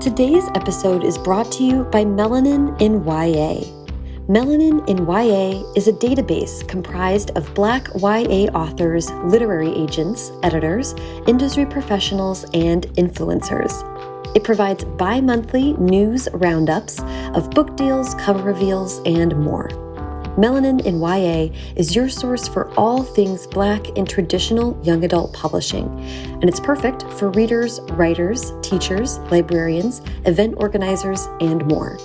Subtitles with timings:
[0.00, 3.60] Today's episode is brought to you by Melanin in YA.
[4.28, 10.94] Melanin in YA is a database comprised of Black YA authors, literary agents, editors,
[11.26, 13.74] industry professionals, and influencers.
[14.34, 17.00] It provides bi monthly news roundups
[17.34, 19.68] of book deals, cover reveals, and more.
[20.36, 25.88] Melanin in YA is your source for all things Black in traditional young adult publishing,
[26.40, 31.98] and it's perfect for readers, writers, teachers, librarians, event organizers, and more.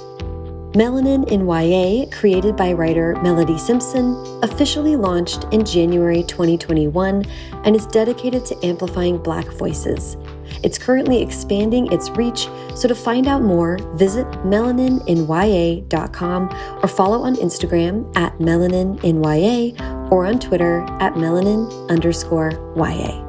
[0.75, 7.23] Melanin in YA, created by writer Melody Simpson, officially launched in January 2021
[7.63, 10.17] and is dedicated to amplifying Black voices.
[10.63, 16.49] It's currently expanding its reach, so to find out more, visit melanininya.com
[16.83, 23.24] or follow on Instagram at melanininya or on Twitter at melanin underscore YA.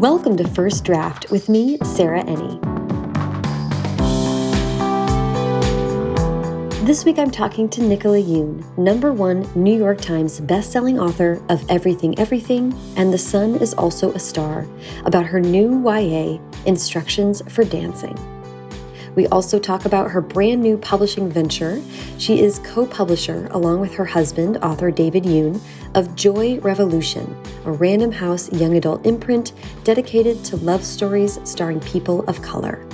[0.00, 2.58] Welcome to First Draft with me, Sarah Enni.
[6.86, 11.62] This week I'm talking to Nicola Yoon, number one New York Times bestselling author of
[11.68, 14.66] Everything Everything and The Sun is Also a Star,
[15.04, 18.16] about her new YA, Instructions for Dancing.
[19.16, 21.82] We also talk about her brand new publishing venture.
[22.18, 25.60] She is co publisher, along with her husband, author David Yoon,
[25.94, 29.52] of Joy Revolution, a Random House young adult imprint
[29.84, 32.86] dedicated to love stories starring people of color.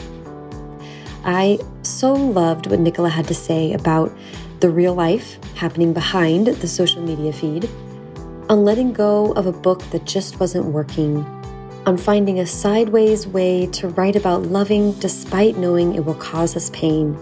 [1.25, 4.17] I so loved what Nicola had to say about
[4.61, 7.69] the real life happening behind the social media feed,
[8.49, 11.25] on letting go of a book that just wasn't working
[11.87, 16.71] on finding a sideways way to write about loving despite knowing it will cause us
[16.71, 17.17] pain,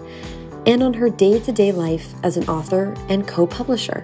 [0.65, 4.03] and on her day to day life as an author and co publisher.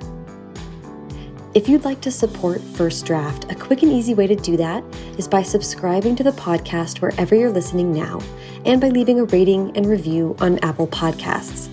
[1.53, 4.85] If you'd like to support First Draft, a quick and easy way to do that
[5.17, 8.21] is by subscribing to the podcast wherever you're listening now
[8.63, 11.67] and by leaving a rating and review on Apple Podcasts.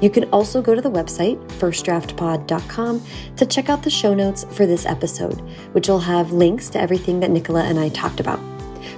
[0.00, 3.02] You can also go to the website, firstdraftpod.com,
[3.36, 5.40] to check out the show notes for this episode,
[5.72, 8.38] which will have links to everything that Nicola and I talked about.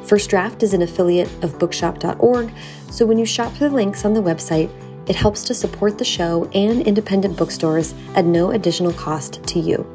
[0.04, 2.52] First Draft is an affiliate of bookshop.org,
[2.90, 4.68] so when you shop through the links on the website,
[5.08, 9.86] it helps to support the show and independent bookstores at no additional cost to you.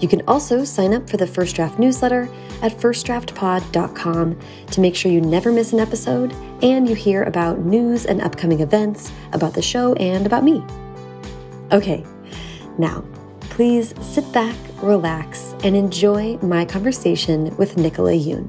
[0.00, 2.28] You can also sign up for the First Draft newsletter
[2.62, 4.38] at firstdraftpod.com
[4.70, 8.60] to make sure you never miss an episode and you hear about news and upcoming
[8.60, 10.64] events, about the show, and about me.
[11.72, 12.04] Okay,
[12.78, 13.04] now
[13.40, 18.48] please sit back, relax, and enjoy my conversation with Nicola Yoon.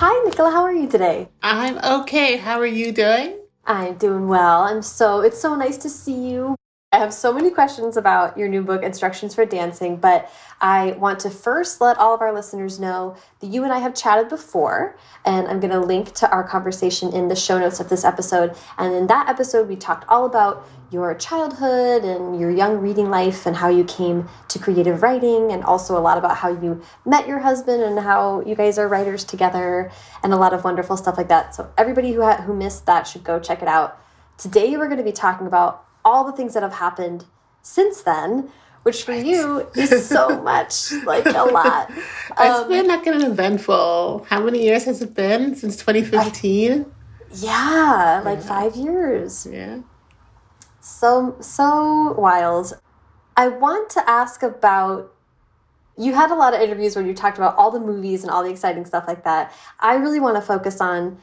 [0.00, 1.28] Hi, Nicola, how are you today?
[1.42, 2.36] I'm okay.
[2.36, 3.38] How are you doing?
[3.64, 4.62] I'm doing well.
[4.62, 6.56] I'm so, it's so nice to see you.
[6.90, 11.20] I have so many questions about your new book, Instructions for Dancing, but I want
[11.20, 14.96] to first let all of our listeners know that you and I have chatted before,
[15.22, 18.56] and I'm going to link to our conversation in the show notes of this episode.
[18.78, 23.44] And in that episode, we talked all about your childhood and your young reading life
[23.44, 27.28] and how you came to creative writing, and also a lot about how you met
[27.28, 29.90] your husband and how you guys are writers together,
[30.22, 31.54] and a lot of wonderful stuff like that.
[31.54, 34.00] So, everybody who, who missed that should go check it out.
[34.38, 37.24] Today, we're going to be talking about all the things that have happened
[37.62, 38.50] since then,
[38.82, 41.90] which for you is so much, like a lot.
[42.36, 44.24] Um, it's been like an eventful.
[44.28, 46.86] How many years has it been since 2015?
[47.32, 48.44] yeah, like yeah.
[48.44, 49.46] five years.
[49.50, 49.80] Yeah.
[50.80, 52.78] So so wild.
[53.36, 55.12] I want to ask about
[55.96, 58.44] you had a lot of interviews where you talked about all the movies and all
[58.44, 59.52] the exciting stuff like that.
[59.80, 61.18] I really want to focus on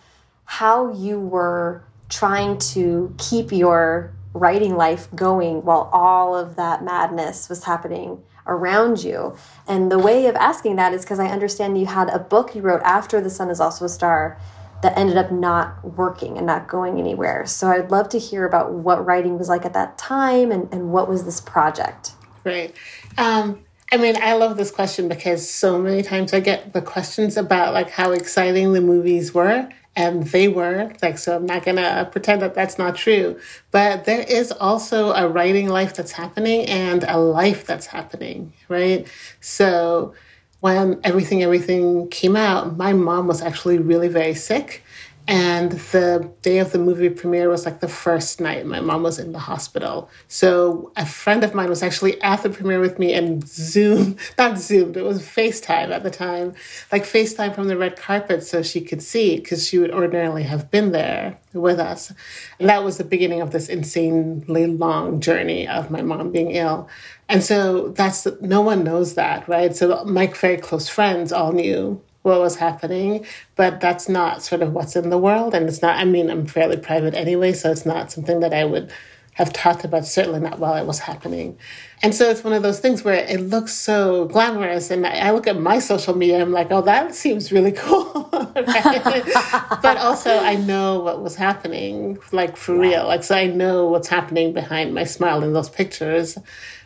[0.46, 7.47] how you were trying to keep your writing life going while all of that madness
[7.47, 9.35] was happening around you.
[9.68, 12.62] And the way of asking that is because I understand you had a book you
[12.62, 14.38] wrote after The Sun is Also a Star
[14.84, 17.45] that ended up not working and not going anywhere.
[17.45, 20.91] So I'd love to hear about what writing was like at that time and, and
[20.91, 22.12] what was this project.
[22.44, 22.75] Right.
[23.18, 27.38] Um, I mean, I love this question because so many times I get the questions
[27.38, 31.77] about like how exciting the movies were and they were like so i'm not going
[31.77, 33.39] to pretend that that's not true.
[33.71, 39.07] But there is also a writing life that's happening and a life that's happening right?
[39.42, 40.13] So
[40.62, 44.83] when everything everything came out my mom was actually really very sick
[45.27, 49.18] And the day of the movie premiere was like the first night my mom was
[49.18, 50.07] in the hospital.
[50.27, 54.60] So a friend of mine was actually at the premiere with me and Zoom, not
[54.60, 56.54] Zoomed, it was FaceTime at the time,
[56.92, 60.69] like FaceTime from the red carpet so she could see because she would ordinarily have
[60.69, 62.13] been there with us.
[62.60, 66.88] And that was the beginning of this insanely long journey of my mom being ill.
[67.27, 69.75] And so that's no one knows that, right?
[69.75, 73.25] So my very close friends all knew what was happening,
[73.56, 75.54] but that's not sort of what's in the world.
[75.54, 78.66] And it's not, I mean, I'm fairly private anyway, so it's not something that I
[78.66, 78.92] would
[79.36, 81.57] have talked about, certainly not while it was happening.
[82.01, 84.89] And so it's one of those things where it looks so glamorous.
[84.89, 88.30] And I, look at my social media, I'm like, oh, that seems really cool.
[88.31, 93.07] but also, I know what was happening, like for real.
[93.07, 96.38] Like, so I know what's happening behind my smile in those pictures.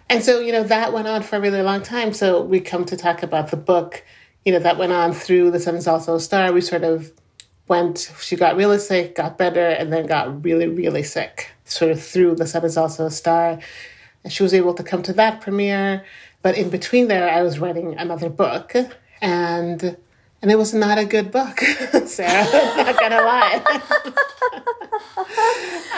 [0.09, 2.13] And so, you know, that went on for a really long time.
[2.13, 4.03] So we come to talk about the book
[4.45, 6.51] you know, that went on through The Sun is Also a Star.
[6.51, 7.11] We sort of
[7.67, 12.01] went, she got really sick, got better, and then got really, really sick, sort of
[12.01, 13.59] through The Sun is Also a Star.
[14.23, 16.03] And she was able to come to that premiere.
[16.41, 18.73] But in between there, I was writing another book.
[19.21, 19.97] And
[20.41, 21.59] and it was not a good book,
[22.05, 22.45] Sarah.
[22.77, 23.61] not gonna lie.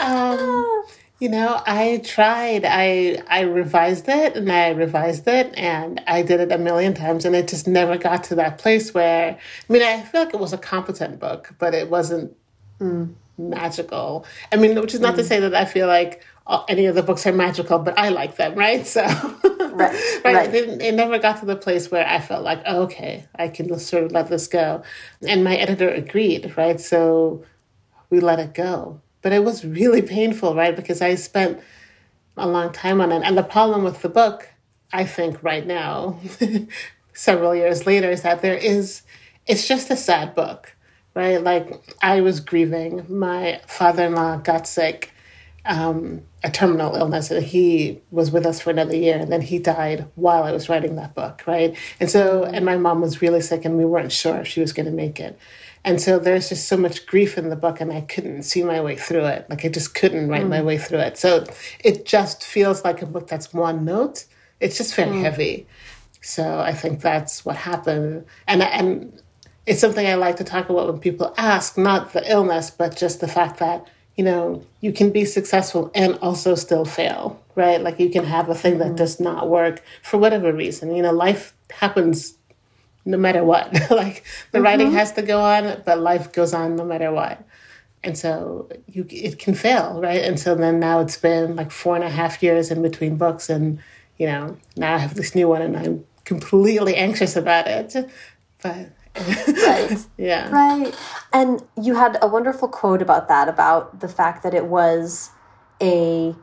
[0.02, 0.84] um,
[1.22, 2.64] you know, I tried.
[2.64, 7.24] I I revised it and I revised it and I did it a million times
[7.24, 10.40] and it just never got to that place where I mean, I feel like it
[10.40, 12.36] was a competent book, but it wasn't
[12.80, 14.26] mm, magical.
[14.50, 15.18] I mean, which is not mm.
[15.18, 16.24] to say that I feel like
[16.68, 18.84] any of the books are magical, but I like them, right?
[18.94, 19.78] So, right,
[20.24, 20.24] right.
[20.24, 20.52] right.
[20.52, 23.68] It, it, never got to the place where I felt like, oh, okay, I can
[23.68, 24.82] just sort of let this go.
[25.24, 26.80] And my editor agreed, right?
[26.80, 27.44] So
[28.10, 30.74] we let it go but it was really painful, right?
[30.74, 31.60] Because I spent
[32.36, 33.22] a long time on it.
[33.24, 34.48] And the problem with the book,
[34.92, 36.20] I think, right now,
[37.12, 39.02] several years later, is that there is,
[39.46, 40.74] it's just a sad book,
[41.14, 41.42] right?
[41.42, 43.06] Like, I was grieving.
[43.08, 45.12] My father in law got sick,
[45.64, 49.18] um, a terminal illness, and he was with us for another year.
[49.18, 51.76] And then he died while I was writing that book, right?
[52.00, 54.72] And so, and my mom was really sick, and we weren't sure if she was
[54.72, 55.38] going to make it.
[55.84, 58.80] And so there's just so much grief in the book, and I couldn't see my
[58.80, 59.46] way through it.
[59.50, 60.50] Like I just couldn't write mm.
[60.50, 61.18] my way through it.
[61.18, 61.44] So
[61.80, 64.24] it just feels like a book that's one note.
[64.60, 65.22] It's just very mm.
[65.22, 65.66] heavy.
[66.20, 68.24] So I think that's what happened.
[68.46, 69.20] And and
[69.66, 73.20] it's something I like to talk about when people ask, not the illness, but just
[73.20, 73.86] the fact that
[74.16, 77.80] you know you can be successful and also still fail, right?
[77.80, 78.96] Like you can have a thing that mm.
[78.96, 80.94] does not work for whatever reason.
[80.94, 82.34] You know, life happens
[83.04, 83.72] no matter what.
[83.90, 84.64] like the mm-hmm.
[84.64, 87.44] writing has to go on, but life goes on no matter what.
[88.04, 90.22] And so you it can fail, right?
[90.22, 93.48] And so then now it's been like four and a half years in between books,
[93.48, 93.78] and
[94.18, 97.94] you know now I have this new one, and I'm completely anxious about it.
[98.60, 100.06] But right.
[100.16, 100.50] yeah.
[100.50, 100.92] Right.
[101.32, 105.30] And you had a wonderful quote about that, about the fact that it was
[105.80, 106.34] a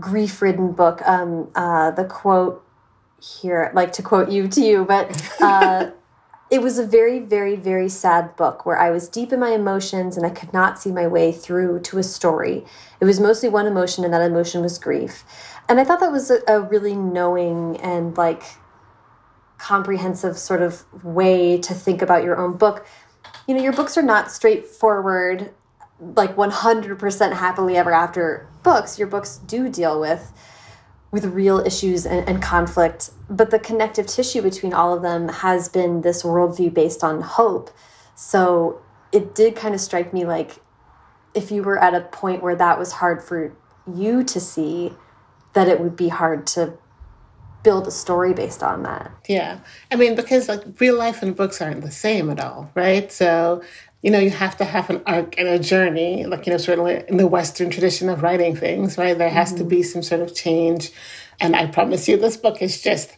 [0.00, 1.02] grief ridden book.
[1.06, 2.64] Um, uh, the quote
[3.22, 5.90] here, like to quote you to you, but uh,
[6.50, 10.16] it was a very, very, very sad book where I was deep in my emotions
[10.16, 12.64] and I could not see my way through to a story.
[13.00, 15.24] It was mostly one emotion, and that emotion was grief.
[15.68, 18.42] And I thought that was a, a really knowing and like
[19.56, 22.84] comprehensive sort of way to think about your own book.
[23.46, 25.54] You know, your books are not straightforward,
[26.00, 28.98] like 100% happily ever after books.
[28.98, 30.32] Your books do deal with
[31.12, 33.10] with real issues and, and, conflict.
[33.28, 37.70] But the connective tissue between all of them has been this worldview based on hope.
[38.14, 38.80] So
[39.12, 40.56] it did kind of strike me like
[41.34, 43.54] if you were at a point where that was hard for
[43.86, 44.92] you to see,
[45.52, 46.78] that it would be hard to
[47.62, 49.10] build a story based on that.
[49.28, 49.60] Yeah.
[49.90, 53.12] I mean, because like real life and books aren't the same at all, right?
[53.12, 53.62] So
[54.02, 57.04] you know, you have to have an arc and a journey, like, you know, certainly
[57.08, 59.16] in the Western tradition of writing things, right?
[59.16, 59.58] There has mm -hmm.
[59.58, 59.92] to be mm-hmm.
[59.92, 60.90] some sort of change.
[61.40, 63.10] And I promise you, this book is just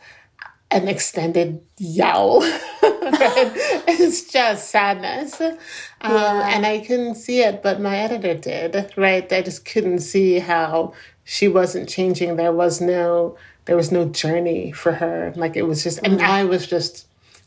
[0.70, 2.42] an extended yowl.
[3.86, 5.40] it's just sadness.
[5.40, 5.56] Um,
[6.02, 6.54] yeah.
[6.54, 9.32] And I couldn't see it, but my editor did, right?
[9.32, 12.36] I just couldn't see how she wasn't changing.
[12.36, 13.36] There was no,
[13.66, 15.32] there was no journey for her.
[15.36, 16.30] Like it was just, and mm-hmm.
[16.30, 17.06] I was just,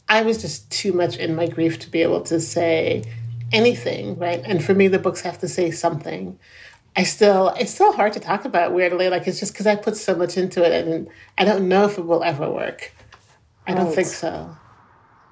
[0.09, 3.03] I was just too much in my grief to be able to say,
[3.51, 4.41] anything, right?
[4.43, 6.39] And for me, the books have to say something.
[6.95, 9.09] I still, it's still hard to talk about weirdly.
[9.09, 11.97] Like it's just because I put so much into it, and I don't know if
[11.97, 12.93] it will ever work.
[13.65, 13.77] I right.
[13.77, 14.55] don't think so.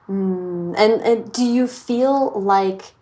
[0.08, 0.76] Mm.
[0.78, 2.94] And, and do you feel like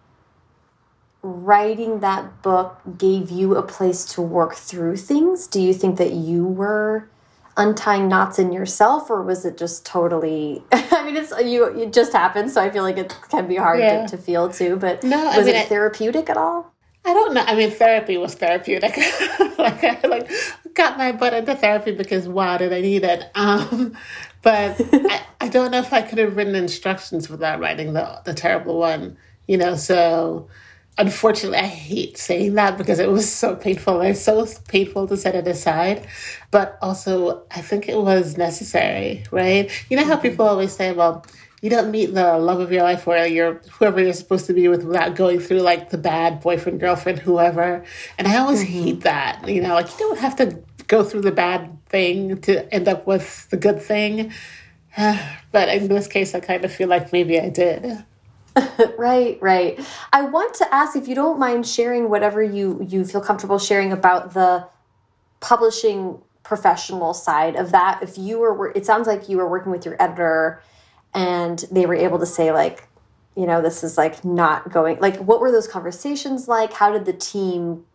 [1.22, 5.48] writing that book gave you a place to work through things?
[5.48, 7.10] Do you think that you were
[7.57, 10.63] untying knots in yourself, or was it just totally?
[10.72, 11.65] I mean, it's you.
[11.65, 14.05] It just happened, so I feel like it can be hard Yeah.
[14.05, 14.75] to, to feel too.
[14.77, 16.72] But No, I was mean, it therapeutic at all?
[17.05, 17.43] I don't know.
[17.45, 18.95] I mean, therapy was therapeutic.
[19.57, 20.31] like I like
[20.74, 23.29] got my butt into therapy because wow, did I need it?
[23.36, 23.95] Um,
[24.41, 28.33] but I, I don't know if I could have written instructions without writing the the
[28.33, 29.17] terrible one.
[29.48, 30.48] You know, so
[30.97, 34.01] unfortunately, I hate saying that because it was so painful.
[34.01, 36.07] It's so painful to set it aside,
[36.51, 39.71] but also I think it was necessary, right?
[39.89, 40.21] You know how mm-hmm.
[40.21, 41.25] people always say, well.
[41.62, 44.67] You don't meet the love of your life or you're whoever you're supposed to be
[44.67, 47.85] with without going through like the bad boyfriend, girlfriend, whoever.
[48.17, 48.83] And I always mm-hmm.
[48.83, 49.47] hate that.
[49.47, 53.07] You know, like you don't have to go through the bad thing to end up
[53.07, 54.33] with the good thing.
[54.97, 58.03] but in this case, I kind of feel like maybe I did.
[58.98, 59.79] Right, right.
[60.12, 63.91] I want to ask if you don't mind sharing whatever you you feel comfortable sharing
[63.91, 64.67] about the
[65.39, 68.01] publishing professional side of that.
[68.03, 70.62] If you were, it sounds like you were working with your editor,
[71.13, 72.88] and they were able to say like,
[73.36, 75.00] you know, this is like not going.
[75.00, 76.74] Like, what were those conversations like?
[76.74, 77.86] How did the team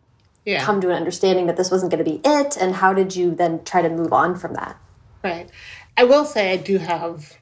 [0.44, 0.64] Yeah.
[0.64, 3.34] come to an understanding that this wasn't going to be it, and how did you
[3.34, 4.76] then try to move on from that?
[5.22, 5.48] Right.
[5.96, 7.38] I will say I do have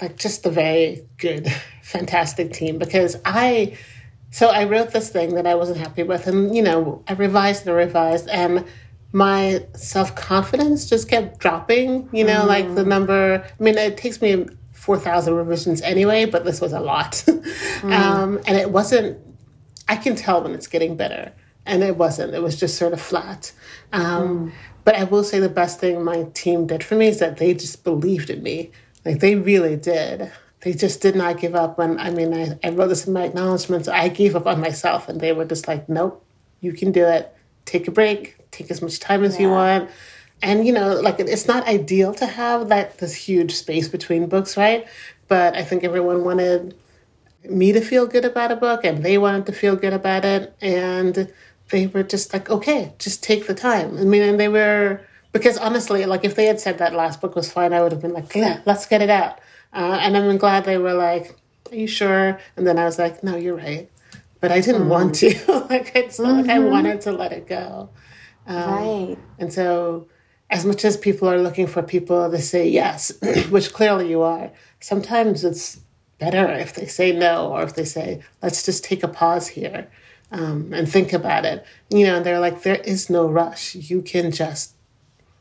[0.00, 1.48] like just the very good,
[1.86, 3.76] fantastic team because I
[4.30, 7.64] so I wrote this thing that I wasn't happy with and you know, I revised
[7.66, 8.64] and revised and
[9.12, 14.20] my self confidence just kept dropping, you know, like the number I mean it takes
[14.20, 17.24] me four thousand revisions anyway, but this was a lot.
[17.84, 19.18] um, and it wasn't
[19.88, 21.32] I can tell when it's getting better.
[21.64, 22.34] And it wasn't.
[22.34, 23.52] It was just sort of flat.
[23.92, 24.52] Um,
[24.84, 27.54] But I will say the best thing my team did for me is that they
[27.54, 28.70] just believed in me.
[29.04, 30.30] Like they really did.
[30.66, 33.22] They just did not give up when I mean I, I wrote this in my
[33.22, 33.86] acknowledgments.
[33.86, 36.26] I gave up on myself and they were just like, Nope,
[36.60, 37.32] you can do it.
[37.66, 39.88] Take a break, take as much time as you want.
[40.42, 44.56] And you know, like it's not ideal to have that this huge space between books,
[44.56, 44.88] right?
[45.28, 46.74] But I think everyone wanted
[47.44, 50.52] me to feel good about a book and they wanted to feel good about it
[50.60, 51.32] and
[51.70, 55.56] they were just like okay just take the time i mean and they were because
[55.58, 58.12] honestly like if they had said that last book was fine i would have been
[58.12, 59.38] like yeah let's get it out
[59.76, 61.36] uh, and i'm glad they were like
[61.70, 63.88] are you sure and then i was like no you're right
[64.40, 65.28] but i didn't want to
[65.70, 67.88] like it's not like i wanted to let it go
[68.48, 69.16] right.
[69.38, 70.06] and so,
[70.50, 73.12] as much as people are looking for people to say yes,
[73.50, 75.80] which clearly you are, sometimes it's
[76.18, 79.90] better if they say no or if they say, let's just take a pause here
[80.30, 81.66] um, and think about it.
[81.90, 83.74] You know, they're like, there is no rush.
[83.74, 84.74] You can just,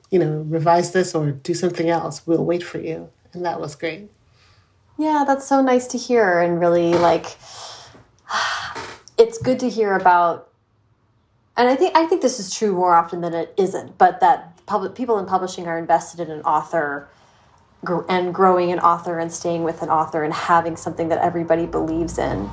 [0.10, 2.26] you know, revise this or do something else.
[2.26, 3.10] We'll wait for you.
[3.34, 4.10] And that was great.
[4.98, 7.38] Yeah, that's so nice to hear and really like
[9.18, 10.50] it's good to hear about
[11.58, 14.58] and I think I think this is true more often than it isn't, but that
[14.66, 17.08] public people in publishing are invested in an author
[18.10, 22.18] and growing an author and staying with an author and having something that everybody believes
[22.18, 22.50] in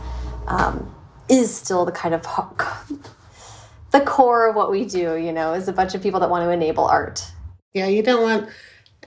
[0.47, 0.95] um,
[1.29, 2.23] is still the kind of
[3.91, 6.45] the core of what we do, you know, is a bunch of people that want
[6.45, 7.25] to enable art.
[7.73, 8.51] Yeah, you don't want,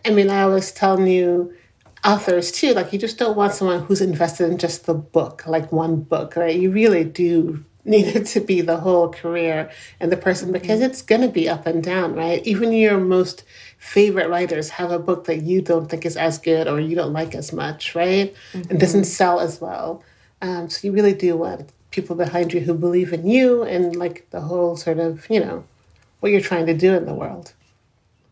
[0.06, 1.54] I mean, I always tell new
[2.06, 5.72] authors too, like, you just don't want someone who's invested in just the book, like
[5.72, 6.56] one book, right?
[6.56, 9.70] You really do need it to be the whole career
[10.00, 12.46] and the person because it's going to be up and down, right?
[12.46, 13.44] Even your most
[13.78, 17.14] favorite writers have a book that you don't think is as good or you don't
[17.14, 18.36] like as much, right?
[18.54, 20.04] And doesn't sell as well.
[20.42, 24.28] Um, so you really do want people behind you who believe in you and like
[24.32, 25.64] the whole sort of, you know,
[26.20, 27.54] what you're trying to do in the world.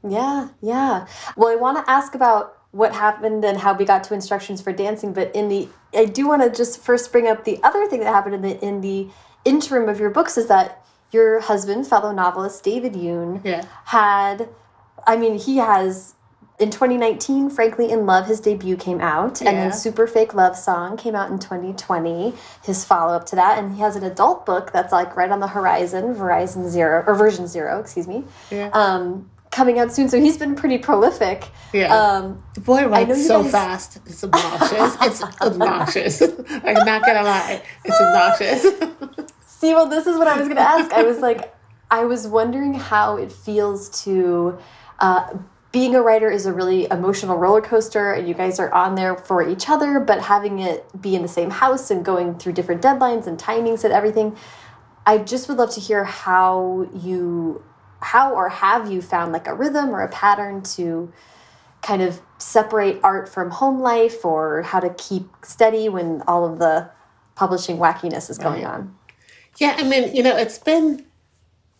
[0.07, 1.07] Yeah, yeah.
[1.37, 4.73] Well, I want to ask about what happened and how we got to instructions for
[4.73, 7.99] dancing, but in the I do want to just first bring up the other thing
[8.01, 9.07] that happened in the in the
[9.45, 13.63] interim of your books is that your husband, fellow novelist David Yoon, Yeah.
[13.85, 14.49] had
[15.05, 16.15] I mean, he has
[16.59, 19.49] in 2019, Frankly in Love, his debut came out, yeah.
[19.49, 23.57] and then Super Fake Love Song came out in 2020, his follow up to that,
[23.57, 27.15] and he has an adult book that's like right on the horizon, Verizon Zero, or
[27.15, 28.69] version zero, excuse me, Yeah.
[28.73, 30.09] um, coming out soon.
[30.09, 31.47] So he's been pretty prolific.
[31.73, 31.95] Yeah.
[31.95, 33.99] Um, The boy writes so guys- fast.
[34.05, 34.97] It's obnoxious.
[35.01, 36.21] it's obnoxious.
[36.49, 37.61] I'm not gonna lie.
[37.85, 39.29] It's obnoxious.
[39.45, 40.91] See, well, this is what I was going to ask.
[40.91, 41.55] I was like,
[41.89, 44.57] I was wondering how it feels to.
[44.99, 45.37] Uh,
[45.71, 49.15] being a writer is a really emotional roller coaster, and you guys are on there
[49.15, 52.81] for each other, but having it be in the same house and going through different
[52.81, 54.35] deadlines and timings and everything.
[55.05, 57.63] I just would love to hear how you,
[58.03, 61.11] how or have you found like a rhythm or a pattern to
[61.81, 66.59] kind of separate art from home life or how to keep steady when all of
[66.59, 66.89] the
[67.35, 68.95] publishing wackiness is going on.
[69.57, 71.05] yeah, I mean, you know, it's been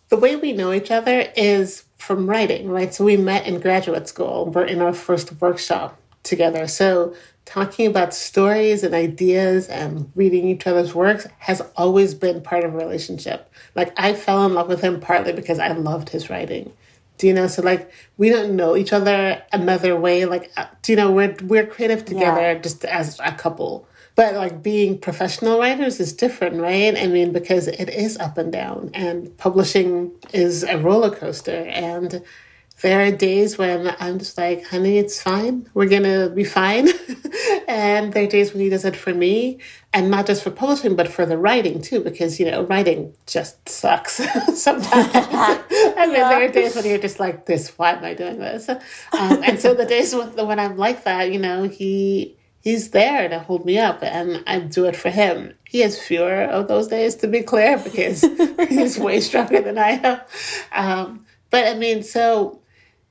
[0.08, 2.92] the way we know each other is from writing, right?
[2.92, 4.46] So we met in graduate school.
[4.46, 6.66] We're in our first workshop together.
[6.66, 7.14] So
[7.44, 12.74] talking about stories and ideas and reading each other's works has always been part of
[12.74, 13.52] a relationship.
[13.74, 16.72] Like I fell in love with him partly because I loved his writing.
[17.18, 17.46] Do you know?
[17.46, 20.24] So like we don't know each other another way.
[20.24, 22.54] Like uh, do you know we're we're creative together yeah.
[22.54, 23.86] just as a couple.
[24.16, 26.96] But like being professional writers is different, right?
[26.96, 32.22] I mean, because it is up and down, and publishing is a roller coaster, and
[32.82, 35.68] there are days when I'm just like, honey, it's fine.
[35.74, 36.88] We're going to be fine.
[37.68, 39.60] and there are days when he does it for me
[39.92, 43.68] and not just for publishing, but for the writing too, because, you know, writing just
[43.68, 44.14] sucks
[44.54, 44.90] sometimes.
[44.92, 45.62] I
[46.06, 46.28] mean, yeah.
[46.28, 48.68] there are days when you're just like, this, why am I doing this?
[48.68, 48.80] Um,
[49.12, 53.38] and so the days when, when I'm like that, you know, he, he's there to
[53.38, 55.54] hold me up and I do it for him.
[55.64, 58.22] He has fewer of those days, to be clear, because
[58.68, 60.20] he's way stronger than I am.
[60.72, 62.60] Um, but I mean, so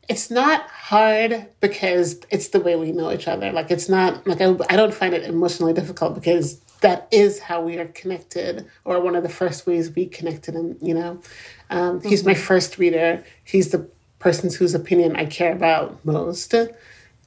[0.09, 3.51] it's not hard because it's the way we know each other.
[3.51, 7.61] Like it's not like I, I don't find it emotionally difficult because that is how
[7.61, 10.55] we are connected, or one of the first ways we connected.
[10.55, 11.21] And you know,
[11.69, 12.09] um, mm-hmm.
[12.09, 12.41] he's my mm-hmm.
[12.41, 13.23] first reader.
[13.45, 13.87] He's the
[14.19, 16.53] person whose opinion I care about most.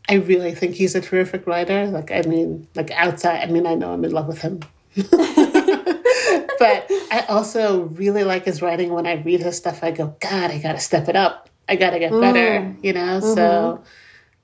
[0.09, 1.87] I really think he's a terrific writer.
[1.87, 4.61] Like I mean, like outside, I mean, I know I'm in love with him.
[4.97, 8.91] but I also really like his writing.
[8.91, 11.99] When I read his stuff, I go, God, I gotta step it up I gotta
[11.99, 12.85] get better, mm.
[12.85, 13.21] you know?
[13.21, 13.35] Mm-hmm.
[13.35, 13.83] So,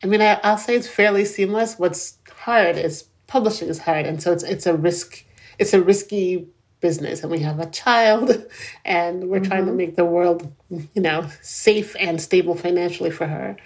[0.03, 1.79] I mean, I, I'll say it's fairly seamless.
[1.79, 4.07] What's hard is publishing is hard.
[4.07, 5.25] And so it's, it's a risk,
[5.59, 6.49] it's a risky
[6.81, 8.45] business and we have a child
[8.85, 9.51] and we're mm-hmm.
[9.51, 9.77] trying to mm-hmm.
[9.77, 13.57] make the world, you know, safe and stable financially for her.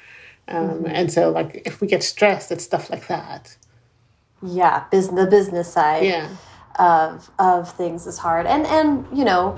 [0.48, 0.86] Um, mm-hmm.
[0.86, 3.56] And so, like, if we get stressed, it's stuff like that.
[4.42, 6.28] Yeah, business, the business side yeah.
[6.78, 9.56] of of things is hard, and and you know,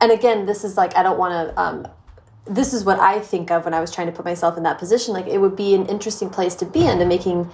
[0.00, 1.88] and again, this is like I don't want to um,
[2.44, 4.78] this is what I think of when I was trying to put myself in that
[4.78, 5.14] position.
[5.14, 7.50] Like it would be an interesting place to be in to making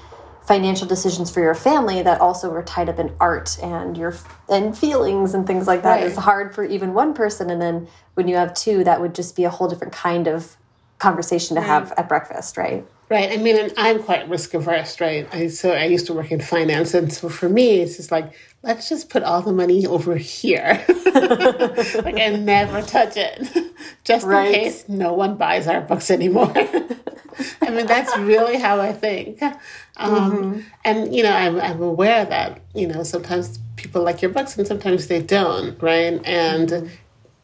[0.49, 4.17] financial decisions for your family that also are tied up in art and your
[4.49, 6.05] and feelings and things like that right.
[6.05, 9.37] is hard for even one person and then when you have two that would just
[9.37, 10.57] be a whole different kind of
[10.99, 11.67] conversation to right.
[11.67, 15.29] have at breakfast right right i mean and i'm quite risk averse right?
[15.33, 18.33] I, so i used to work in finance and so for me it's just like
[18.63, 20.85] let's just put all the money over here.
[21.19, 23.73] Like and never touch it.
[24.05, 24.47] Just right.
[24.49, 26.53] in case no one buys our books anymore.
[27.63, 29.43] I mean that's really how i think.
[29.43, 29.53] Um,
[29.97, 30.61] mm-hmm.
[30.85, 34.67] and you know I'm, I'm aware that you know sometimes people like your books and
[34.67, 36.21] sometimes they don't right?
[36.25, 36.95] And mm-hmm.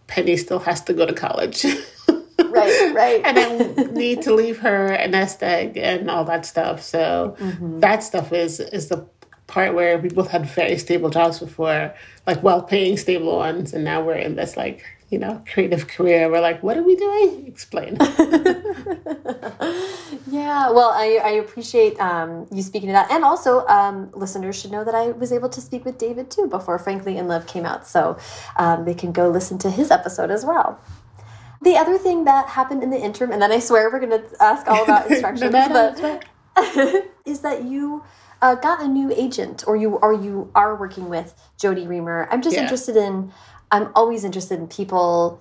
[0.06, 1.64] penny still has to go to college
[2.38, 6.82] right right and i need to leave her a nest egg and all that stuff
[6.82, 7.80] so mm-hmm.
[7.80, 9.06] that stuff is is the
[9.46, 11.94] part where we both had very stable jobs before,
[12.26, 16.30] like well paying stable ones, and now we're in this like, you know, creative career.
[16.30, 17.46] We're like, what are we doing?
[17.46, 17.96] Explain.
[20.30, 23.10] yeah, well, I, I appreciate um, you speaking to that.
[23.12, 26.46] And also, um, listeners should know that I was able to speak with David too
[26.46, 27.86] before Frankly in Love came out.
[27.86, 28.16] So
[28.56, 30.80] um, they can go listen to his episode as well.
[31.64, 34.42] The other thing that happened in the interim, and then I swear we're going to
[34.42, 36.24] ask all about instructions, but
[37.24, 38.04] is that you
[38.42, 42.28] uh, got a new agent or you or you are working with Jodi Reamer.
[42.30, 42.62] I'm just yeah.
[42.62, 43.32] interested in
[43.72, 45.40] I'm always interested in people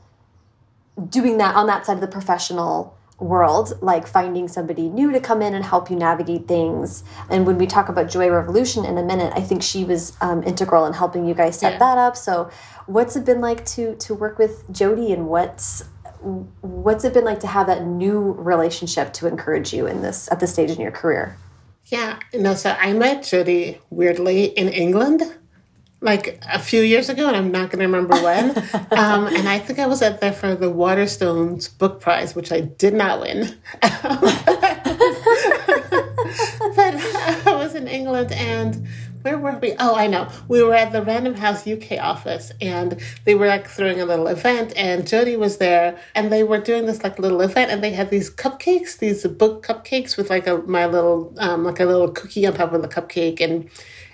[1.09, 5.41] doing that on that side of the professional world, like finding somebody new to come
[5.41, 7.03] in and help you navigate things.
[7.29, 10.43] And when we talk about Joy Revolution in a minute, I think she was um,
[10.43, 11.79] integral in helping you guys set yeah.
[11.79, 12.17] that up.
[12.17, 12.49] So,
[12.85, 15.83] what's it been like to to work with Jodi, and what's
[16.61, 20.39] what's it been like to have that new relationship to encourage you in this at
[20.39, 21.37] this stage in your career?
[21.87, 25.21] Yeah, no, so I met Jodi weirdly in England
[26.03, 28.49] like a few years ago, and I'm not going to remember when.
[28.91, 32.59] um, and I think I was at there for the Waterstones Book Prize, which I
[32.61, 33.57] did not win.
[36.75, 36.95] but
[37.45, 38.87] I was in England and
[39.23, 39.73] where were we?
[39.79, 40.27] Oh, I know.
[40.47, 44.27] We were at the Random House UK office and they were like throwing a little
[44.27, 47.91] event and Jodi was there and they were doing this like little event and they
[47.91, 52.09] had these cupcakes, these book cupcakes with like a my little um like a little
[52.09, 53.69] cookie on top of the cupcake and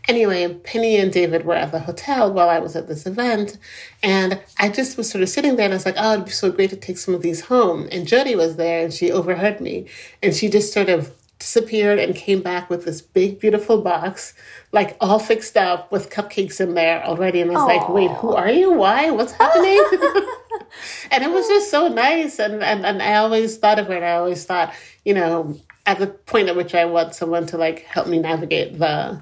[0.08, 3.58] anyway, Penny and David were at the hotel while I was at this event.
[4.02, 6.32] And I just was sort of sitting there and I was like, oh, it'd be
[6.32, 7.88] so great to take some of these home.
[7.92, 9.86] And Jodi was there and she overheard me.
[10.22, 14.34] And she just sort of disappeared and came back with this big, beautiful box,
[14.72, 17.42] like all fixed up with cupcakes in there already.
[17.42, 17.78] And I was Aww.
[17.78, 18.74] like, wait, who are you?
[18.74, 19.10] Why?
[19.10, 19.84] What's happening?
[21.12, 22.40] and it was just so nice.
[22.40, 24.74] And, and, and I always thought of her and I always thought,
[25.06, 28.78] you know, at the point at which I want someone to like help me navigate
[28.78, 29.22] the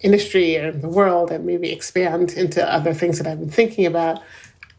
[0.00, 4.22] industry or the world and maybe expand into other things that I've been thinking about,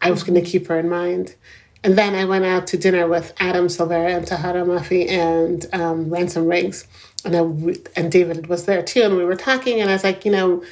[0.02, 1.36] I was going to keep her in mind.
[1.84, 6.10] And then I went out to dinner with Adam Silvera and Tahereh Mafi and um,
[6.10, 6.88] Ransom Riggs.
[7.24, 9.02] And, I, and David was there too.
[9.04, 10.64] And we were talking, and I was like, you know,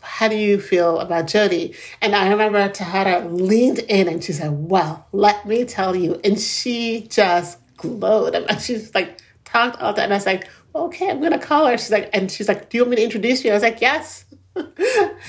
[0.00, 1.74] how do you feel about Jodi?
[2.00, 6.20] And I remember Tahereh leaned in and she said, well, let me tell you.
[6.24, 8.34] And she just glowed.
[8.34, 10.04] And she's like, talked all that.
[10.04, 11.78] And I was like, okay, I'm going to call her.
[11.78, 13.50] She's like, and she's like, do you want me to introduce you?
[13.50, 14.25] I was like, yes.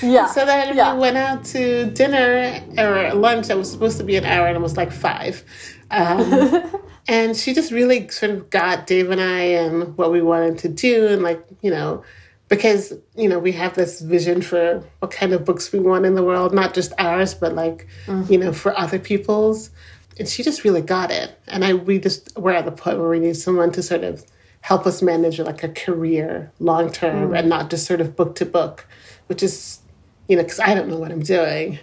[0.02, 0.28] Yeah.
[0.28, 0.94] So then yeah.
[0.94, 4.56] we went out to dinner or lunch that was supposed to be an hour and
[4.56, 5.44] it was like five.
[5.92, 6.64] Um,
[7.08, 10.70] and she just really sort of got Dave and I and what we wanted to
[10.70, 12.04] do and like, you know,
[12.50, 16.16] because, you know, we have this vision for what kind of books we want in
[16.16, 18.32] the world, not just ours, but like, mm-hmm.
[18.32, 19.70] you know, for other people's.
[20.18, 21.38] And she just really got it.
[21.48, 24.26] And I we just we're at the point where we need someone to sort of
[24.62, 27.38] help us manage like a career long term mm.
[27.38, 28.88] and not just sort of book to book
[29.28, 29.80] which is,
[30.28, 31.80] you know, because I don't know what I'm doing.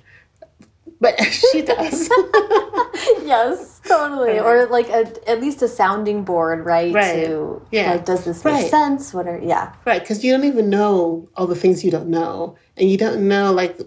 [1.01, 1.21] But
[1.53, 2.09] she does.
[3.23, 4.39] yes, totally.
[4.39, 6.93] Or like a, at least a sounding board, right?
[6.93, 7.27] Right.
[7.27, 7.93] To, yeah.
[7.93, 8.71] Like, does this make right.
[8.71, 9.13] sense?
[9.13, 9.75] What are, yeah.
[9.85, 10.01] Right.
[10.01, 12.57] Because you don't even know all the things you don't know.
[12.77, 13.79] And you don't know, like,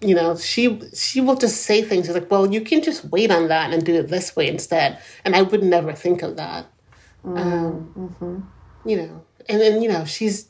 [0.00, 3.30] you know, she she will just say things She's like, well, you can just wait
[3.30, 4.98] on that and do it this way instead.
[5.24, 6.66] And I would never think of that.
[7.24, 8.88] Mm, um, mm-hmm.
[8.88, 10.48] You know, and then, you know, she's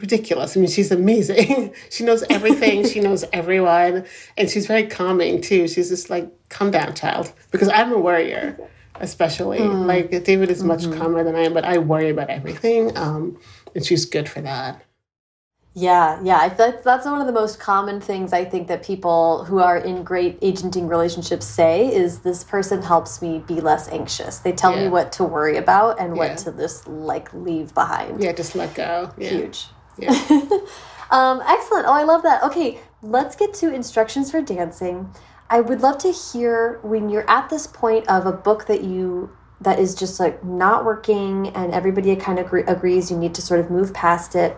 [0.00, 0.56] ridiculous.
[0.56, 1.74] I mean, she's amazing.
[1.90, 2.86] she knows everything.
[2.86, 4.04] she knows everyone,
[4.36, 5.68] and she's very calming too.
[5.68, 8.58] She's just like, "Come down, child," because I'm a worrier,
[9.00, 9.58] especially.
[9.58, 9.86] Mm.
[9.86, 10.98] Like David is much mm-hmm.
[10.98, 13.38] calmer than I am, but I worry about everything, um,
[13.74, 14.82] and she's good for that.
[15.78, 16.48] Yeah, yeah.
[16.48, 20.02] That's that's one of the most common things I think that people who are in
[20.02, 24.38] great agenting relationships say is this person helps me be less anxious.
[24.38, 24.84] They tell yeah.
[24.84, 26.30] me what to worry about and yeah.
[26.30, 28.20] what to just like leave behind.
[28.22, 29.12] Yeah, just let go.
[29.16, 29.30] Yeah.
[29.30, 29.66] Huge.
[29.98, 30.10] Yeah.
[31.10, 31.86] um, excellent.
[31.86, 32.42] Oh, I love that.
[32.44, 35.12] Okay, let's get to instructions for dancing.
[35.50, 39.34] I would love to hear when you're at this point of a book that you
[39.60, 43.58] that is just like not working and everybody kind of agrees you need to sort
[43.58, 44.56] of move past it.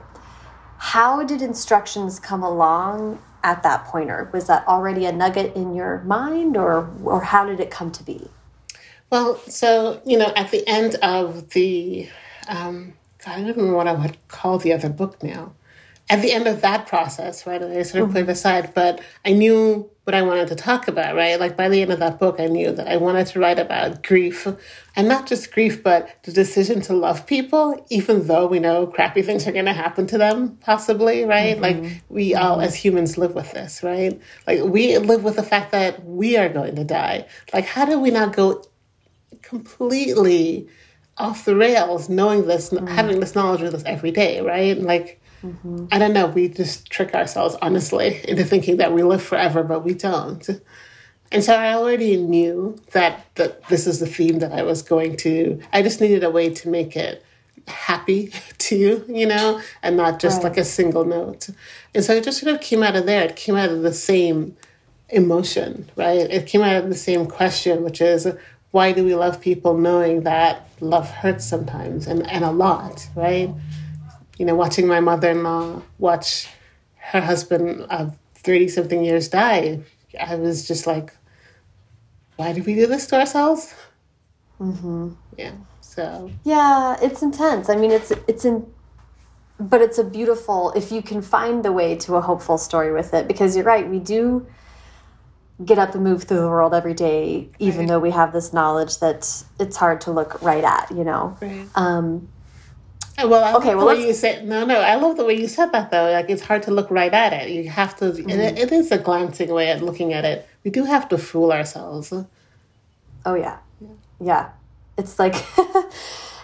[0.76, 5.74] How did instructions come along at that point, or was that already a nugget in
[5.74, 8.28] your mind, or or how did it come to be?
[9.10, 12.08] Well, so you know, at the end of the
[12.48, 12.94] um,
[13.26, 15.52] I don't remember what I would call the other book now.
[16.08, 18.12] At the end of that process, right, I sort of mm-hmm.
[18.14, 21.38] put it aside, but I knew what I wanted to talk about, right?
[21.38, 24.02] Like by the end of that book, I knew that I wanted to write about
[24.02, 24.48] grief,
[24.96, 29.22] and not just grief, but the decision to love people, even though we know crappy
[29.22, 31.56] things are going to happen to them, possibly, right?
[31.56, 31.62] Mm-hmm.
[31.62, 32.44] Like we mm-hmm.
[32.44, 34.20] all, as humans, live with this, right?
[34.48, 37.28] Like we live with the fact that we are going to die.
[37.52, 38.64] Like, how do we not go
[39.42, 40.68] completely
[41.20, 42.88] off the rails knowing this, mm.
[42.88, 44.78] having this knowledge with us every day, right?
[44.78, 45.86] Like, mm-hmm.
[45.92, 49.84] I don't know, we just trick ourselves, honestly, into thinking that we live forever, but
[49.84, 50.48] we don't.
[51.32, 55.16] And so I already knew that, that this is the theme that I was going
[55.18, 57.24] to, I just needed a way to make it
[57.68, 60.50] happy to you, you know, and not just right.
[60.50, 61.50] like a single note.
[61.94, 63.22] And so it just sort of came out of there.
[63.22, 64.56] It came out of the same
[65.08, 66.18] emotion, right?
[66.18, 68.26] It came out of the same question, which is
[68.70, 73.50] why do we love people knowing that love hurts sometimes and, and a lot, right?
[74.38, 76.48] You know, watching my mother in law watch
[76.96, 79.80] her husband of 30 something years die,
[80.18, 81.12] I was just like,
[82.36, 83.74] why do we do this to ourselves?
[84.60, 85.10] Mm-hmm.
[85.36, 85.52] Yeah.
[85.80, 86.30] So.
[86.44, 87.68] Yeah, it's intense.
[87.68, 88.72] I mean, it's, it's in,
[89.58, 93.12] but it's a beautiful, if you can find the way to a hopeful story with
[93.12, 94.46] it, because you're right, we do
[95.64, 97.88] get up and move through the world every day, even right.
[97.88, 101.36] though we have this knowledge that it's hard to look right at, you know.
[101.40, 101.66] Right.
[101.74, 102.28] Um,
[103.18, 103.74] well, I okay.
[103.74, 104.80] Well, you said no, no.
[104.80, 106.10] I love the way you said that though.
[106.10, 107.50] Like it's hard to look right at it.
[107.50, 108.06] You have to.
[108.06, 108.30] Mm-hmm.
[108.30, 110.48] It, it is a glancing way at looking at it.
[110.64, 112.12] We do have to fool ourselves.
[113.26, 113.88] Oh yeah, yeah.
[114.20, 114.50] yeah.
[114.96, 115.34] It's like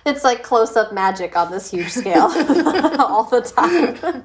[0.06, 2.22] it's like close up magic on this huge scale
[3.00, 4.24] all the time.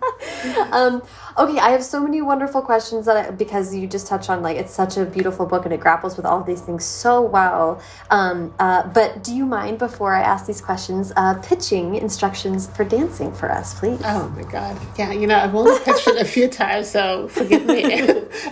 [0.72, 1.02] um,
[1.38, 4.58] okay, I have so many wonderful questions that I, because you just touched on like
[4.58, 7.82] it's such a beautiful book and it grapples with all of these things so well.
[8.12, 12.84] Um, uh, but do you mind before I ask these questions, uh, pitching instructions for
[12.84, 14.00] dancing for us, please?
[14.06, 15.12] Oh my God, yeah.
[15.12, 17.84] You know I've only pitched it a few times, so forgive me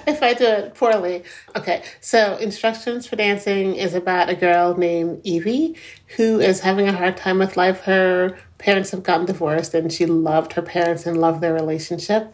[0.07, 1.23] if I do it poorly.
[1.55, 5.75] Okay, so instructions for dancing is about a girl named Evie
[6.15, 7.81] who is having a hard time with life.
[7.81, 12.33] Her parents have gotten divorced and she loved her parents and loved their relationship.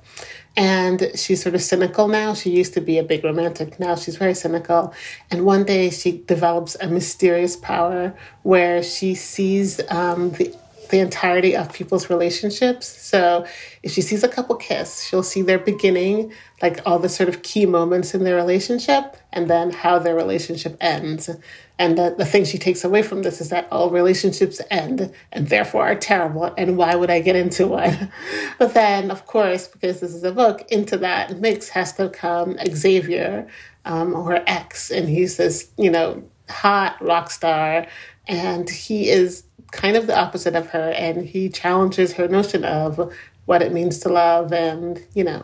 [0.57, 2.33] And she's sort of cynical now.
[2.33, 3.79] She used to be a big romantic.
[3.79, 4.93] Now she's very cynical.
[5.29, 10.55] And one day she develops a mysterious power where she sees um, the,
[10.89, 12.88] the entirety of people's relationships.
[12.88, 13.45] So
[13.83, 17.43] if she sees a couple kiss, she'll see their beginning, like all the sort of
[17.43, 21.29] key moments in their relationship, and then how their relationship ends.
[21.77, 25.49] And the, the thing she takes away from this is that all relationships end and
[25.49, 26.53] therefore are terrible.
[26.57, 28.11] And why would I get into one?
[28.57, 32.57] but then, of course, because this is a book, into that mix has to come
[32.65, 33.47] Xavier,
[33.83, 34.89] um, or X.
[34.89, 37.88] And he's this, you know, hot rock star.
[38.27, 40.91] And he is kind of the opposite of her.
[40.91, 43.13] And he challenges her notion of
[43.45, 45.43] what it means to love and, you know,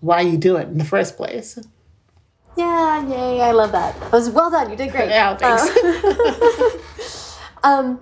[0.00, 1.58] why you do it in the first place.
[2.56, 3.96] Yeah, yay, I love that.
[3.96, 4.70] It was well done.
[4.70, 5.08] You did great.
[5.10, 7.38] Yeah, thanks.
[7.62, 8.00] Uh, um,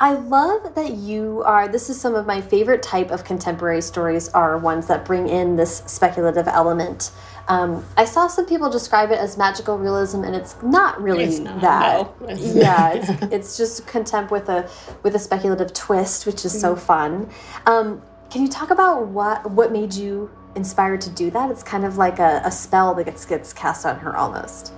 [0.00, 1.68] I love that you are.
[1.68, 5.56] This is some of my favorite type of contemporary stories are ones that bring in
[5.56, 7.12] this speculative element.
[7.46, 11.38] Um, I saw some people describe it as magical realism, and it's not really it's
[11.38, 12.20] not, that.
[12.20, 12.28] No.
[12.34, 14.68] yeah, it's, it's just contempt with a
[15.02, 16.78] with a speculative twist, which is so mm.
[16.78, 17.30] fun.
[17.66, 18.02] Um,
[18.34, 21.52] can you talk about what what made you inspired to do that?
[21.52, 24.72] It's kind of like a, a spell that gets gets cast on her almost.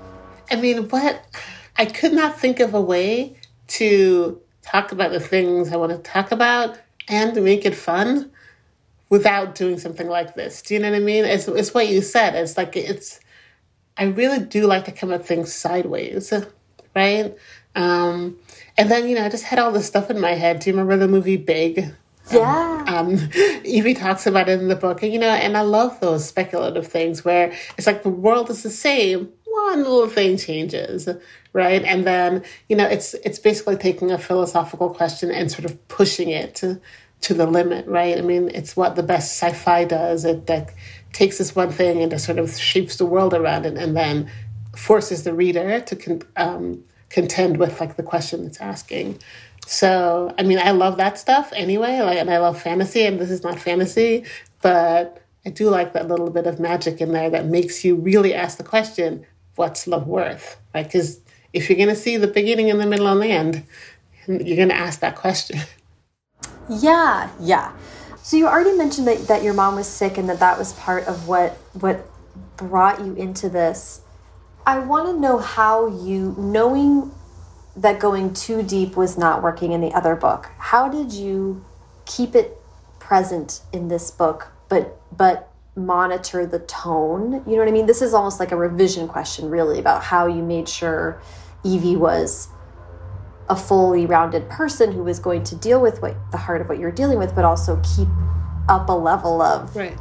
[0.51, 1.25] I mean, what
[1.79, 3.39] I could not think of a way
[3.69, 8.31] to talk about the things I want to talk about and make it fun
[9.09, 10.61] without doing something like this.
[10.61, 11.25] Do you know what I mean?
[11.25, 12.35] It's it's what you said.
[12.35, 13.21] It's like it's
[13.97, 16.31] I really do like to come at things sideways,
[16.95, 17.35] right?
[17.75, 18.37] Um,
[18.77, 20.59] and then you know I just had all this stuff in my head.
[20.59, 21.95] Do you remember the movie Big?
[22.31, 22.85] Yeah.
[22.87, 23.31] Um, um,
[23.65, 26.87] Evie talks about it in the book, and you know, and I love those speculative
[26.87, 31.09] things where it's like the world is the same, one little thing changes,
[31.53, 31.83] right?
[31.85, 36.31] And then you know, it's it's basically taking a philosophical question and sort of pushing
[36.31, 36.81] it to,
[37.23, 38.19] to the limit, right?
[38.19, 40.25] I mean, it's what the best sci-fi does.
[40.25, 40.75] It like
[41.13, 44.31] takes this one thing and just sort of shapes the world around it, and then
[44.77, 49.19] forces the reader to con- um, contend with like the question it's asking.
[49.67, 53.31] So, I mean, I love that stuff anyway, like, and I love fantasy, and this
[53.31, 54.25] is not fantasy,
[54.63, 58.33] but I do like that little bit of magic in there that makes you really
[58.33, 59.27] ask the question,
[59.57, 60.57] what's love worth?
[60.73, 60.85] Right?
[60.85, 61.21] Because
[61.53, 63.65] if you're going to see the beginning and the middle and the end,
[64.29, 65.61] you're going to ask that question.
[66.69, 67.73] Yeah, yeah.
[68.25, 71.05] So you already mentioned that, that your mom was sick and that that was part
[71.05, 72.05] of what what
[72.57, 74.01] brought you into this.
[74.67, 77.13] I want to know how you, knowing
[77.77, 80.51] that going too deep was not working in the other book.
[80.59, 81.65] How did you
[82.07, 82.59] keep it
[82.99, 87.43] present in this book, but but monitor the tone?
[87.47, 87.87] You know what I mean?
[87.87, 91.21] This is almost like a revision question, really, about how you made sure
[91.65, 92.49] Evie was
[93.49, 96.79] a fully rounded person who was going to deal with what the heart of what
[96.79, 98.09] you're dealing with, but also keep
[98.69, 99.97] up a level of right.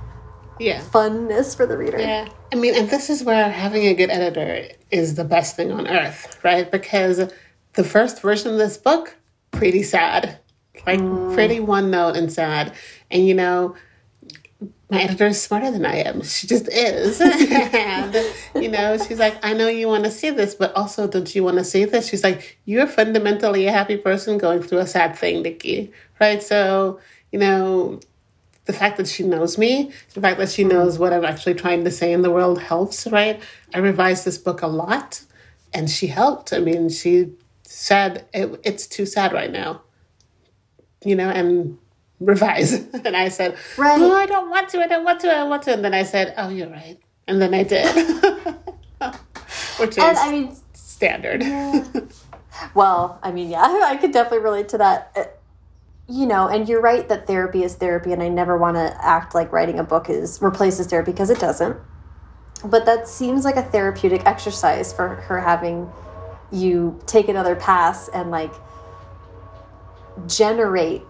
[0.60, 0.82] Yeah.
[0.82, 2.00] funness for the reader.
[2.00, 2.28] Yeah.
[2.52, 5.88] I mean, and this is where having a good editor is the best thing on
[5.88, 6.72] earth, right?
[6.72, 7.30] Because
[7.76, 9.16] the first version of this book,
[9.52, 10.40] pretty sad.
[10.86, 11.34] Like mm.
[11.34, 12.74] pretty one note and sad.
[13.10, 13.76] And you know,
[14.90, 16.22] my editor is smarter than I am.
[16.22, 17.20] She just is.
[17.22, 18.16] and,
[18.56, 21.44] you know, she's like, I know you want to see this, but also, don't you
[21.44, 22.08] want to see this?
[22.08, 25.92] She's like, You're fundamentally a happy person going through a sad thing, Nikki.
[26.20, 26.42] Right?
[26.42, 27.00] So,
[27.32, 28.00] you know,
[28.66, 31.84] the fact that she knows me, the fact that she knows what I'm actually trying
[31.84, 33.42] to say in the world helps, right?
[33.74, 35.24] I revised this book a lot
[35.74, 36.54] and she helped.
[36.54, 37.32] I mean, she
[37.76, 39.82] said it, it's too sad right now
[41.04, 41.78] you know and
[42.20, 42.74] revise.
[43.06, 44.00] And i said right.
[44.00, 45.74] Oh, i don't want to i don't want to i want to.
[45.74, 46.98] And then i said oh you're right.
[47.28, 47.94] And then i did.
[49.78, 51.44] Which is and, I mean, standard.
[51.44, 51.86] yeah.
[52.74, 55.12] well i mean yeah i could definitely relate to that.
[55.16, 55.24] Uh,
[56.08, 59.34] you know and you're right that therapy is therapy and i never want to act
[59.34, 61.78] like writing a book is replaces therapy because it doesn't.
[62.64, 65.92] But that seems like a therapeutic exercise for her having
[66.56, 68.54] you take another pass and like
[70.28, 71.02] generate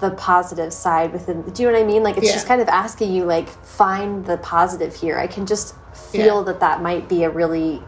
[0.00, 2.32] the positive side within do you know what i mean like it's yeah.
[2.32, 6.44] just kind of asking you like find the positive here i can just feel yeah.
[6.44, 7.82] that that might be a really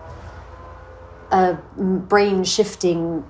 [1.33, 3.25] a brain shifting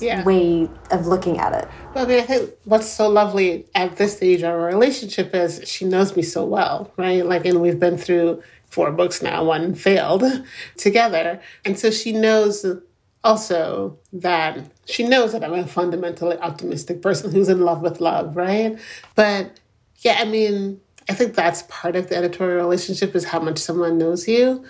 [0.00, 0.24] yeah.
[0.24, 4.16] way of looking at it well, I mean, I think what's so lovely at this
[4.16, 7.26] stage of our relationship is she knows me so well, right?
[7.26, 10.22] Like, and we've been through four books now, one failed
[10.76, 11.40] together.
[11.64, 12.64] And so she knows
[13.22, 18.36] also that she knows that I'm a fundamentally optimistic person who's in love with love,
[18.36, 18.78] right?
[19.14, 19.60] But
[19.98, 23.98] yeah, I mean, I think that's part of the editorial relationship is how much someone
[23.98, 24.64] knows you.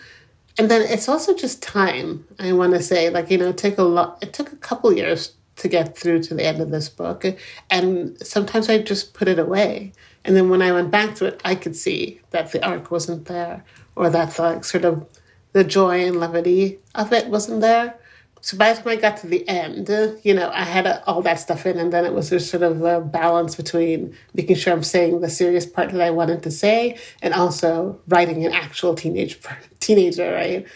[0.59, 2.27] And then it's also just time.
[2.39, 4.93] I want to say, like, you know, it took a lot, it took a couple
[4.93, 7.25] years to get through to the end of this book.
[7.71, 9.93] And sometimes I just put it away.
[10.25, 13.27] And then when I went back to it, I could see that the arc wasn't
[13.27, 15.07] there or that the sort of
[15.53, 17.99] the joy and levity of it wasn't there.
[18.43, 19.89] So by the time I got to the end,
[20.23, 22.63] you know, I had a, all that stuff in, and then it was just sort
[22.63, 26.51] of a balance between making sure I'm saying the serious part that I wanted to
[26.51, 29.39] say, and also writing an actual teenage
[29.81, 30.67] teenager, right?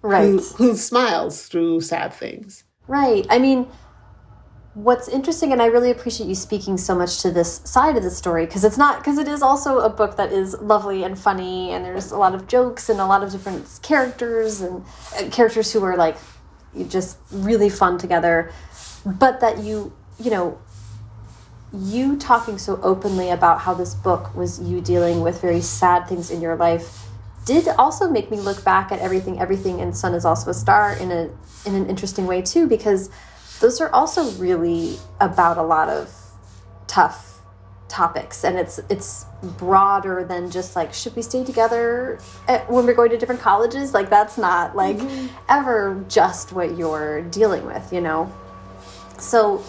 [0.00, 0.22] Right.
[0.22, 2.64] Who, who smiles through sad things.
[2.86, 3.26] Right.
[3.28, 3.66] I mean,
[4.72, 8.10] what's interesting, and I really appreciate you speaking so much to this side of the
[8.10, 11.72] story because it's not because it is also a book that is lovely and funny,
[11.72, 14.82] and there's a lot of jokes and a lot of different characters and
[15.18, 16.16] uh, characters who are like
[16.84, 18.52] just really fun together.
[19.04, 20.58] But that you, you know,
[21.72, 26.30] you talking so openly about how this book was you dealing with very sad things
[26.30, 27.06] in your life
[27.44, 30.92] did also make me look back at everything everything and sun is also a star
[30.94, 31.28] in a
[31.64, 33.10] in an interesting way too because
[33.60, 36.12] those are also really about a lot of
[36.86, 37.35] tough
[37.88, 39.26] topics and it's it's
[39.58, 42.18] broader than just like should we stay together
[42.48, 43.94] at, when we're going to different colleges?
[43.94, 45.28] Like that's not like mm -hmm.
[45.48, 48.28] ever just what you're dealing with you know?
[49.18, 49.62] So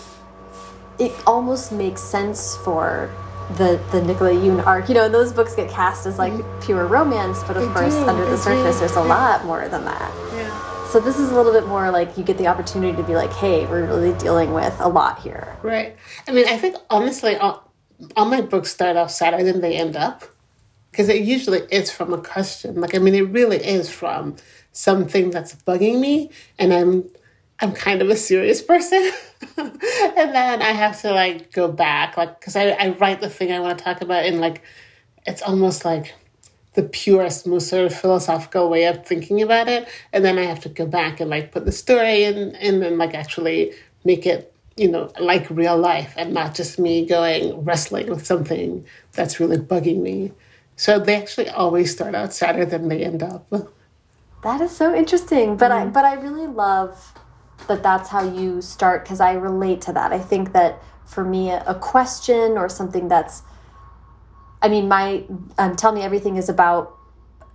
[0.99, 3.09] it almost makes sense for
[3.57, 6.65] the the Nicola Yoon arc you know those books get cast as like mm -hmm.
[6.65, 8.79] pure romance but of they course do, under the surface do.
[8.79, 10.11] there's a lot more than that.
[10.35, 10.51] Yeah.
[10.91, 13.33] So this is a little bit more like you get the opportunity to be like
[13.41, 15.45] hey we're really dealing with a lot here.
[15.63, 15.95] Right.
[16.27, 17.66] I mean i think honestly all,
[18.15, 20.23] all my books start off sadder than they end up.
[20.91, 22.81] Because it usually is from a question.
[22.81, 24.35] Like I mean, it really is from
[24.71, 27.09] something that's bugging me, and I'm
[27.59, 29.11] I'm kind of a serious person,
[29.57, 29.79] and
[30.33, 33.59] then I have to like go back, like because I I write the thing I
[33.59, 34.63] want to talk about in like
[35.27, 36.15] it's almost like
[36.73, 40.61] the purest, most sort of philosophical way of thinking about it, and then I have
[40.61, 44.51] to go back and like put the story in, and then like actually make it
[44.77, 49.57] you know, like real life and not just me going wrestling with something that's really
[49.57, 50.31] bugging me.
[50.75, 53.49] So they actually always start out sadder than they end up.
[54.43, 55.75] That is so interesting, but mm.
[55.75, 57.13] I but I really love
[57.67, 60.13] that that's how you start because I relate to that.
[60.13, 63.41] I think that for me, a, a question or something that's,
[64.61, 65.23] I mean, my
[65.57, 66.95] um, tell me everything is about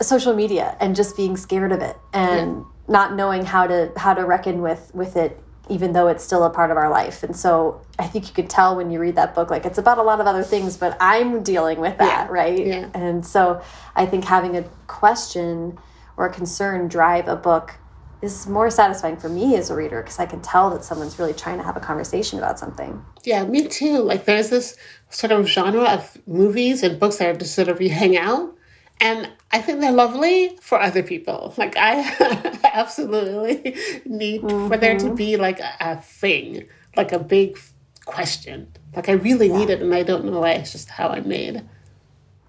[0.00, 2.64] social media and just being scared of it and yeah.
[2.88, 5.38] not knowing how to how to reckon with with it
[5.72, 7.22] even though it's still a part of our life.
[7.22, 9.96] And so I think you could tell when you read that book, like it's about
[9.96, 12.32] a lot of other things, but I'm dealing with that, yeah.
[12.32, 12.66] right?
[12.66, 12.90] Yeah.
[12.92, 13.62] And so
[13.96, 15.78] I think having a question
[16.18, 17.74] or a concern drive a book
[18.20, 21.32] is more satisfying for me as a reader because I can tell that someone's really
[21.32, 23.02] trying to have a conversation about something.
[23.24, 23.98] Yeah, me too.
[23.98, 24.76] Like there's this
[25.08, 28.54] sort of genre of movies and books that are just sort of you hang out
[29.02, 31.52] and I think they're lovely for other people.
[31.58, 34.68] Like I absolutely need mm-hmm.
[34.68, 35.14] for there to mm-hmm.
[35.16, 37.58] be like a, a, thing, like a big
[38.06, 38.68] question.
[38.94, 39.58] Like I really yeah.
[39.58, 40.52] need it, and I don't know why.
[40.52, 41.62] It's just how I'm made.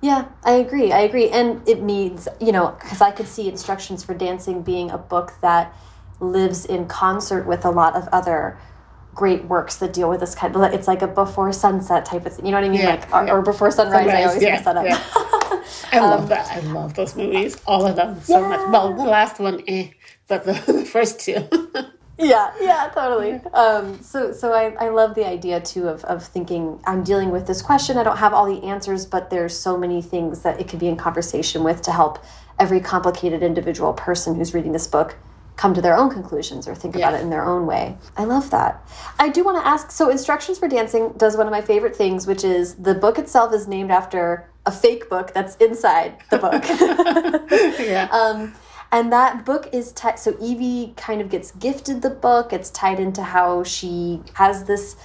[0.01, 0.91] Yeah, I agree.
[0.91, 4.91] I agree, and it needs, you know because I could see instructions for dancing being
[4.91, 5.73] a book that
[6.19, 8.59] lives in concert with a lot of other
[9.13, 12.33] great works that deal with this kind of it's like a before sunset type of
[12.33, 12.79] thing you know what i mean?
[12.79, 13.31] Yeah, like yeah.
[13.31, 14.85] or, before sunrise, sunrise i always yeah, mess that up.
[14.85, 15.03] yeah.
[15.91, 18.59] i um, love that i love those movies all of them so much.
[18.71, 19.89] Well the last one eh,
[20.27, 21.47] but the, the first two.
[22.15, 23.33] Yeah yeah totally.
[23.53, 27.47] Um, so so I, I love the idea too of, of thinking i'm dealing with
[27.47, 30.67] this question i don't have all the answers but there's so many things that it
[30.67, 32.23] could be in conversation with to help
[32.59, 35.17] every complicated individual person who's reading this book
[35.55, 37.07] come to their own conclusions or think yeah.
[37.07, 37.97] about it in their own way.
[38.17, 38.83] I love that.
[39.19, 42.25] I do want to ask so Instructions for Dancing does one of my favorite things,
[42.25, 46.63] which is the book itself is named after a fake book that's inside the book.
[47.79, 48.09] yeah.
[48.13, 48.53] Um,
[48.91, 52.53] and that book is tied, so Evie kind of gets gifted the book.
[52.53, 54.95] It's tied into how she has this.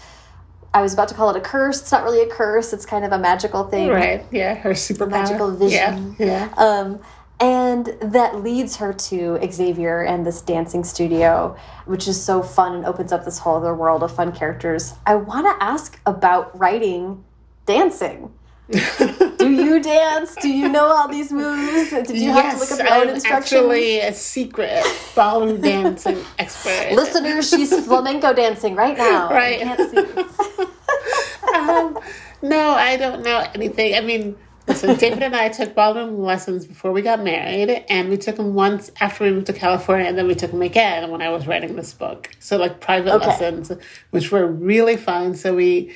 [0.74, 1.80] I was about to call it a curse.
[1.80, 2.74] It's not really a curse.
[2.74, 3.88] It's kind of a magical thing.
[3.88, 4.26] Right.
[4.30, 4.56] Yeah.
[4.56, 6.14] Her super magical vision.
[6.18, 6.26] Yeah.
[6.26, 6.54] yeah.
[6.58, 7.00] Um,
[7.40, 12.84] and that leads her to Xavier and this dancing studio, which is so fun and
[12.84, 14.94] opens up this whole other world of fun characters.
[15.06, 17.24] I want to ask about writing
[17.66, 18.32] dancing.
[18.70, 20.34] Do you dance?
[20.36, 21.90] Do you know all these moves?
[21.90, 23.52] Did you yes, have to look up your I'm instructions?
[23.52, 26.92] actually a secret ballroom dancing expert.
[26.92, 29.30] Listeners, she's flamenco dancing right now.
[29.30, 29.62] Right.
[31.54, 31.98] um,
[32.42, 33.94] no, I don't know anything.
[33.94, 34.36] I mean,
[34.74, 38.54] so David and I took ballroom lessons before we got married, and we took them
[38.54, 41.46] once after we moved to California, and then we took them again when I was
[41.46, 42.30] writing this book.
[42.38, 43.26] So like private okay.
[43.26, 43.72] lessons,
[44.10, 45.34] which were really fun.
[45.34, 45.94] So we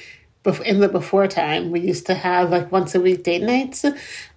[0.65, 3.85] in the before time, we used to have like once a week date nights.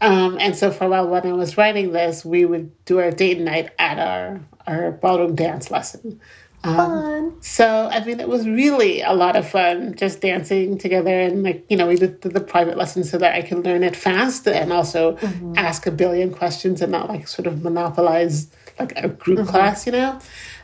[0.01, 3.09] Um, and so for a while when I was writing this, we would do our
[3.09, 6.19] date night at our, our ballroom dance lesson.
[6.65, 7.41] Um, fun.
[7.41, 11.21] So, I mean, it was really a lot of fun just dancing together.
[11.21, 13.95] And, like, you know, we did the private lessons so that I could learn it
[13.95, 15.53] fast and also mm-hmm.
[15.55, 18.47] ask a billion questions and not, like, sort of monopolize,
[18.79, 19.49] like, a group mm-hmm.
[19.49, 20.19] class, you know?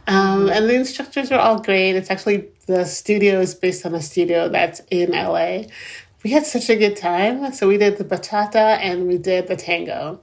[0.08, 1.96] Um, and the instructors are all great.
[1.96, 5.64] It's actually the studio is based on a studio that's in LA.
[6.24, 7.54] We had such a good time.
[7.54, 10.22] So we did the bachata and we did the tango.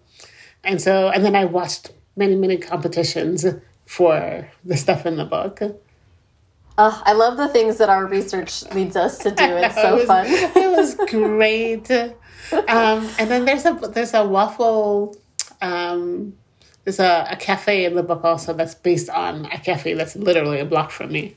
[0.64, 3.46] And so, and then I watched many, many competitions
[3.88, 5.62] for the stuff in the book.
[6.76, 9.44] Uh, I love the things that our research leads us to do.
[9.44, 10.26] It's so it was, fun.
[10.28, 11.90] it was great.
[12.68, 15.16] Um, and then there's a there's a waffle.
[15.62, 16.34] Um,
[16.84, 20.60] there's a, a cafe in the book also that's based on a cafe that's literally
[20.60, 21.36] a block from me.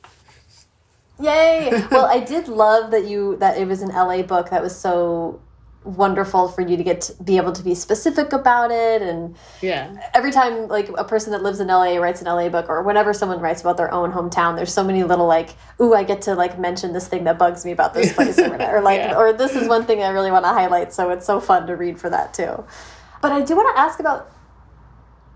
[1.22, 1.70] Yay!
[1.90, 5.40] well, I did love that you that it was an LA book that was so
[5.84, 9.02] wonderful for you to get to be able to be specific about it.
[9.02, 10.10] And yeah.
[10.14, 13.14] every time like a person that lives in LA writes an LA book or whenever
[13.14, 16.36] someone writes about their own hometown there's so many little like ooh I get to
[16.36, 19.18] like mention this thing that bugs me about this place or whatever or like yeah.
[19.18, 21.76] or this is one thing I really want to highlight so it's so fun to
[21.76, 22.64] read for that too.
[23.22, 24.32] But I do want to ask about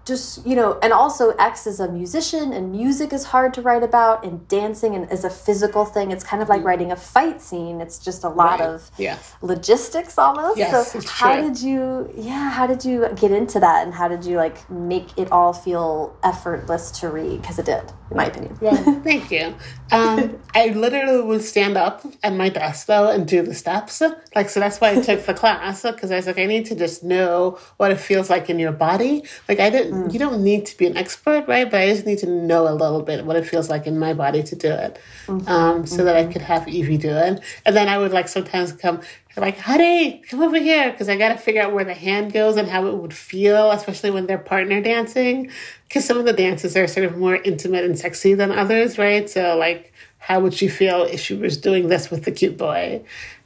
[0.05, 3.81] just you know and also x is a musician and music is hard to write
[3.81, 6.67] about and dancing and is a physical thing it's kind of like mm-hmm.
[6.67, 8.69] writing a fight scene it's just a lot right.
[8.69, 9.33] of yes.
[9.41, 11.49] logistics almost yes, so how true.
[11.49, 15.17] did you yeah how did you get into that and how did you like make
[15.17, 19.55] it all feel effortless to read because it did in my opinion yeah thank you
[19.91, 24.03] um, i literally would stand up at my desk though and do the steps
[24.35, 26.75] like so that's why i took the class because i was like i need to
[26.75, 30.13] just know what it feels like in your body like i didn't mm.
[30.13, 31.69] you don't need to be an expert, right?
[31.69, 34.13] But I just need to know a little bit what it feels like in my
[34.13, 35.47] body to do it, mm-hmm.
[35.47, 36.05] um, so mm-hmm.
[36.05, 36.31] that I mm-hmm.
[36.31, 37.41] could have Evie do it.
[37.65, 39.01] And then I would like sometimes come
[39.37, 42.55] like, honey, come over here, because I got to figure out where the hand goes
[42.55, 45.51] and how it would feel, especially when they're partner dancing,
[45.87, 49.29] because some of the dances are sort of more intimate and sexy than others, right?
[49.29, 53.03] So like, how would she feel if she was doing this with the cute boy?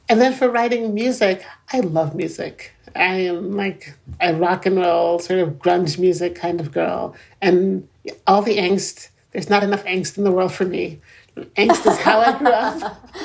[0.08, 2.72] And then for writing music, I love music.
[2.94, 7.14] I am like a rock and roll, sort of grunge music kind of girl.
[7.40, 7.88] And
[8.26, 11.00] all the angst, there's not enough angst in the world for me.
[11.36, 13.06] Angst is how I grew up.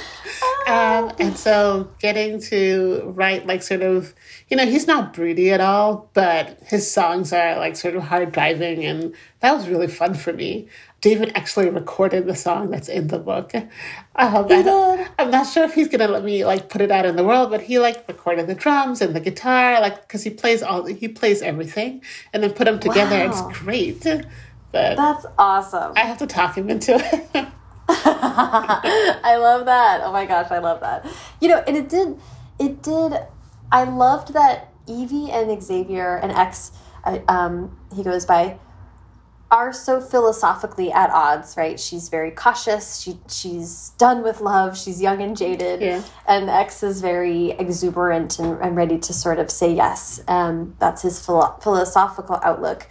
[0.68, 4.16] Um, and so getting to write like sort of,
[4.50, 8.32] you know, he's not broody at all, but his songs are like sort of hard
[8.32, 8.84] driving.
[8.84, 10.68] And that was really fun for me.
[11.06, 13.54] David actually recorded the song that's in the book.
[13.54, 13.68] Um,
[14.16, 17.24] I am not sure if he's gonna let me like put it out in the
[17.24, 20.84] world, but he like recorded the drums and the guitar, like because he plays all
[20.86, 22.02] he plays everything,
[22.34, 23.20] and then put them together.
[23.20, 23.50] Wow.
[23.50, 24.04] It's great.
[24.72, 25.94] But that's awesome.
[25.96, 27.48] I have to talk him into it.
[27.88, 30.02] I love that.
[30.02, 31.06] Oh my gosh, I love that.
[31.40, 32.20] You know, and it did,
[32.58, 33.14] it did.
[33.72, 36.72] I loved that Evie and Xavier and X,
[37.04, 38.58] uh, um, he goes by
[39.52, 41.80] are so philosophically at odds, right?
[41.80, 43.00] She's very cautious.
[43.00, 44.78] She she's done with love.
[44.78, 45.82] She's young and jaded.
[45.82, 46.02] Yeah.
[46.28, 50.22] And X is very exuberant and, and ready to sort of say yes.
[50.28, 52.88] Um, that's his philo philosophical outlook.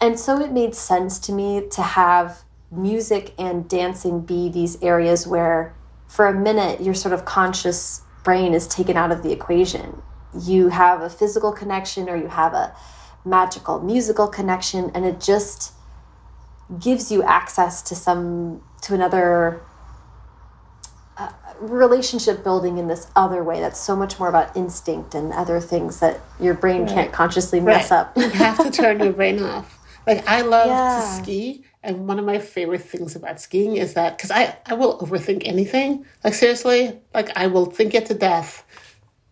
[0.00, 5.26] And so it made sense to me to have music and dancing be these areas
[5.26, 5.74] where,
[6.06, 10.02] for a minute, your sort of conscious brain is taken out of the equation.
[10.38, 12.74] You have a physical connection or you have a
[13.24, 15.72] magical musical connection, and it just
[16.80, 19.60] gives you access to some to another
[21.16, 25.60] uh, relationship building in this other way that's so much more about instinct and other
[25.60, 26.90] things that your brain right.
[26.90, 28.00] can't consciously mess right.
[28.00, 31.00] up you have to turn your brain off like i love yeah.
[31.00, 34.74] to ski and one of my favorite things about skiing is that because I, I
[34.74, 38.64] will overthink anything like seriously like i will think it to death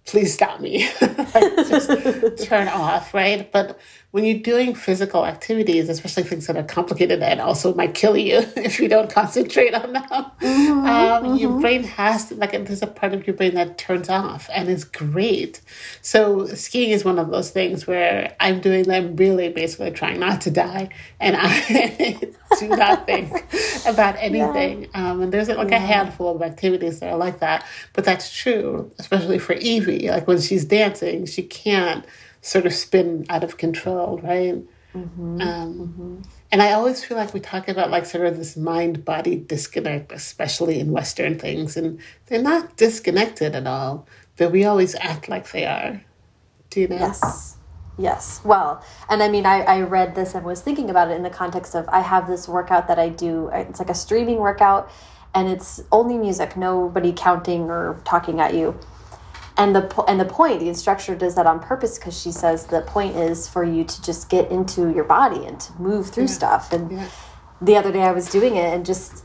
[0.04, 3.78] please stop me like, just turn off right but
[4.12, 8.38] when you're doing physical activities, especially things that are complicated and also might kill you
[8.56, 11.36] if you don't concentrate on them, mm-hmm, um, mm-hmm.
[11.36, 14.68] your brain has to, like, there's a part of your brain that turns off and
[14.68, 15.62] it's great.
[16.02, 20.42] So, skiing is one of those things where I'm doing them really basically trying not
[20.42, 22.20] to die and I
[22.60, 23.32] do not think
[23.86, 24.82] about anything.
[24.94, 25.10] Yeah.
[25.10, 25.76] Um, and there's like yeah.
[25.76, 30.10] a handful of activities that are like that, but that's true, especially for Evie.
[30.10, 32.04] Like, when she's dancing, she can't
[32.42, 34.62] sort of spin out of control, right?
[34.94, 35.40] Mm-hmm.
[35.40, 36.20] Um, mm-hmm.
[36.50, 40.12] And I always feel like we talk about like sort of this mind body disconnect,
[40.12, 45.50] especially in Western things, and they're not disconnected at all, but we always act like
[45.52, 46.02] they are.
[46.68, 46.96] Do you know?
[46.96, 47.56] Yes.
[47.98, 48.40] Yes.
[48.44, 51.30] Well, and I mean, I, I read this and was thinking about it in the
[51.30, 53.50] context of I have this workout that I do.
[53.52, 54.90] It's like a streaming workout,
[55.34, 58.78] and it's only music, nobody counting or talking at you
[59.56, 62.80] and the and the point the instructor does that on purpose because she says the
[62.82, 66.30] point is for you to just get into your body and to move through yeah.
[66.30, 67.08] stuff and yeah.
[67.60, 69.24] the other day i was doing it and just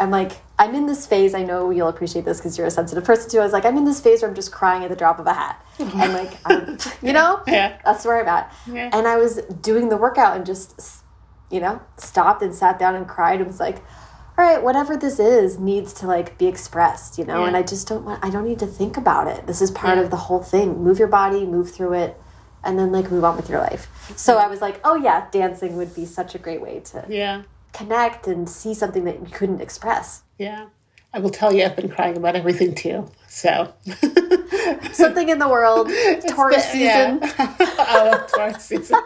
[0.00, 3.04] i'm like i'm in this phase i know you'll appreciate this because you're a sensitive
[3.04, 4.96] person too i was like i'm in this phase where i'm just crying at the
[4.96, 8.90] drop of a hat and like I'm, you know yeah that's where i'm at yeah.
[8.92, 11.02] and i was doing the workout and just
[11.52, 13.82] you know, stopped and sat down and cried and was like,
[14.38, 17.48] all right, whatever this is needs to like be expressed, you know, Yeah.
[17.48, 19.46] and I just don't want, I don't need to think about it.
[19.46, 20.04] This is part Yeah.
[20.04, 20.82] of the whole thing.
[20.82, 22.20] Move your body, move through it,
[22.64, 23.88] and then like move on with your life.
[24.16, 27.42] So I was like, oh yeah, dancing would be such a great way to Yeah.
[27.72, 30.22] connect and see something that you couldn't express.
[30.38, 30.66] Yeah.
[31.14, 33.10] I will tell you, I've been crying about everything too.
[33.28, 33.74] So,
[34.92, 35.90] Something in the world,
[36.28, 37.20] Taurus season.
[37.22, 37.54] Yeah.
[37.60, 38.98] oh, Taurus season.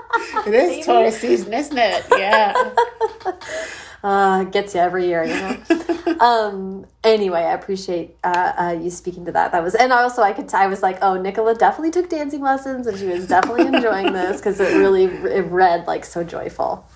[0.46, 2.04] It is Taurus season, isn't it?
[2.16, 2.70] Yeah.
[4.02, 6.16] uh, gets you every year, you know.
[6.20, 6.86] um.
[7.04, 9.52] Anyway, I appreciate uh, uh, you speaking to that.
[9.52, 10.48] That was, and also I could.
[10.48, 14.12] T- I was like, oh, Nicola definitely took dancing lessons, and she was definitely enjoying
[14.12, 16.86] this because it really it read like so joyful.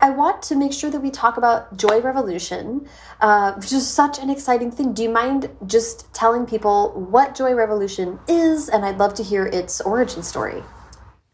[0.00, 2.86] I want to make sure that we talk about Joy Revolution,
[3.20, 4.92] uh, which is such an exciting thing.
[4.92, 8.68] Do you mind just telling people what Joy Revolution is?
[8.68, 10.62] And I'd love to hear its origin story.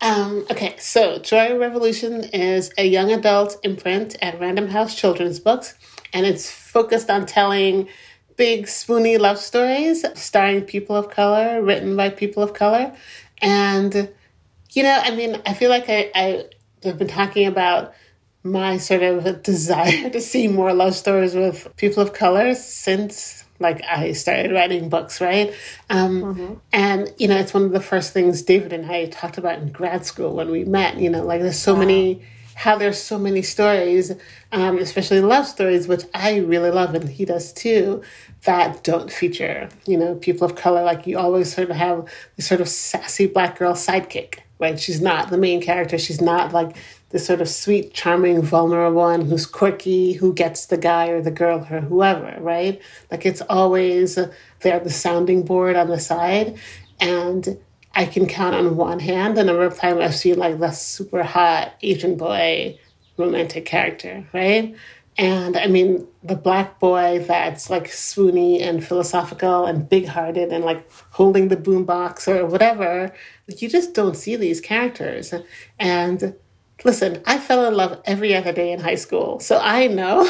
[0.02, 5.74] Um, okay, so Joy Revolution is a young adult imprint at Random House Children's Books,
[6.12, 7.88] and it's focused on telling
[8.36, 12.92] big, spoony love stories starring people of color, written by people of color.
[13.40, 14.12] And,
[14.72, 16.44] you know, I mean, I feel like I, I,
[16.84, 17.94] I've been talking about
[18.42, 23.80] my sort of desire to see more love stories with people of color since like
[23.84, 25.54] I started writing books, right?
[25.88, 29.58] Um, And you know, it's one of the first things David and I talked about
[29.60, 30.98] in grad school when we met.
[30.98, 32.22] You know, like there's so many
[32.54, 34.12] how there's so many stories,
[34.52, 38.02] um, especially love stories, which I really love and he does too,
[38.44, 40.82] that don't feature you know people of color.
[40.84, 42.06] Like you always sort of have
[42.36, 44.78] this sort of sassy black girl sidekick, right?
[44.78, 45.98] She's not the main character.
[45.98, 46.76] She's not like
[47.12, 51.30] this sort of sweet, charming, vulnerable one who's quirky, who gets the guy or the
[51.30, 52.80] girl or whoever, right?
[53.10, 56.58] Like it's always uh, they're the sounding board on the side.
[56.98, 57.58] And
[57.94, 61.22] I can count on one hand the number of times I've seen like the super
[61.22, 62.78] hot Asian boy
[63.18, 64.74] romantic character, right?
[65.18, 70.64] And I mean, the black boy that's like swoony and philosophical and big hearted and
[70.64, 73.12] like holding the boombox or whatever,
[73.46, 75.34] you just don't see these characters.
[75.78, 76.34] And
[76.84, 79.40] listen, I fell in love every other day in high school.
[79.40, 80.22] So I know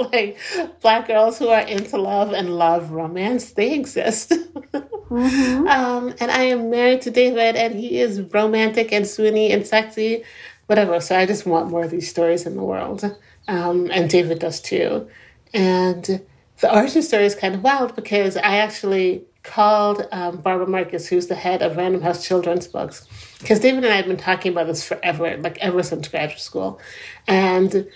[0.12, 0.38] like
[0.80, 4.32] black girls who are into love and love romance, they exist.
[5.10, 10.24] um, and I am married to David and he is romantic and swoony and sexy,
[10.66, 11.00] whatever.
[11.00, 13.16] So I just want more of these stories in the world.
[13.46, 15.08] Um, and David does too.
[15.54, 16.22] And
[16.60, 21.26] the origin story is kind of wild because I actually called um, Barbara Marcus, who's
[21.26, 23.06] the head of Random House Children's Books,
[23.40, 26.80] because David and I had been talking about this forever, like ever since graduate school.
[27.26, 27.88] And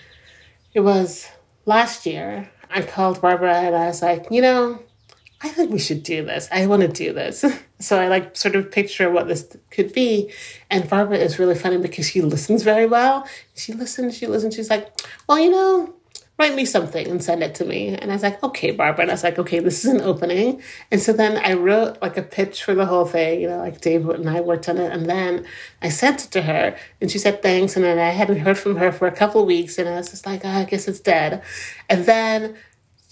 [0.73, 1.27] it was
[1.65, 4.79] last year, I called Barbara and I was like, you know,
[5.41, 6.47] I think we should do this.
[6.51, 7.45] I want to do this.
[7.79, 10.31] So I like sort of picture what this could be.
[10.69, 13.27] And Barbara is really funny because she listens very well.
[13.55, 14.55] She listens, she listens.
[14.55, 14.97] She's like,
[15.27, 15.93] well, you know,
[16.39, 17.89] write me something and send it to me.
[17.89, 19.03] And I was like, okay, Barbara.
[19.03, 20.61] And I was like, okay, this is an opening.
[20.89, 23.81] And so then I wrote like a pitch for the whole thing, you know, like
[23.81, 24.91] David and I worked on it.
[24.91, 25.45] And then
[25.81, 27.75] I sent it to her and she said thanks.
[27.75, 29.77] And then I hadn't heard from her for a couple of weeks.
[29.77, 31.43] And I was just like, oh, I guess it's dead.
[31.87, 32.55] And then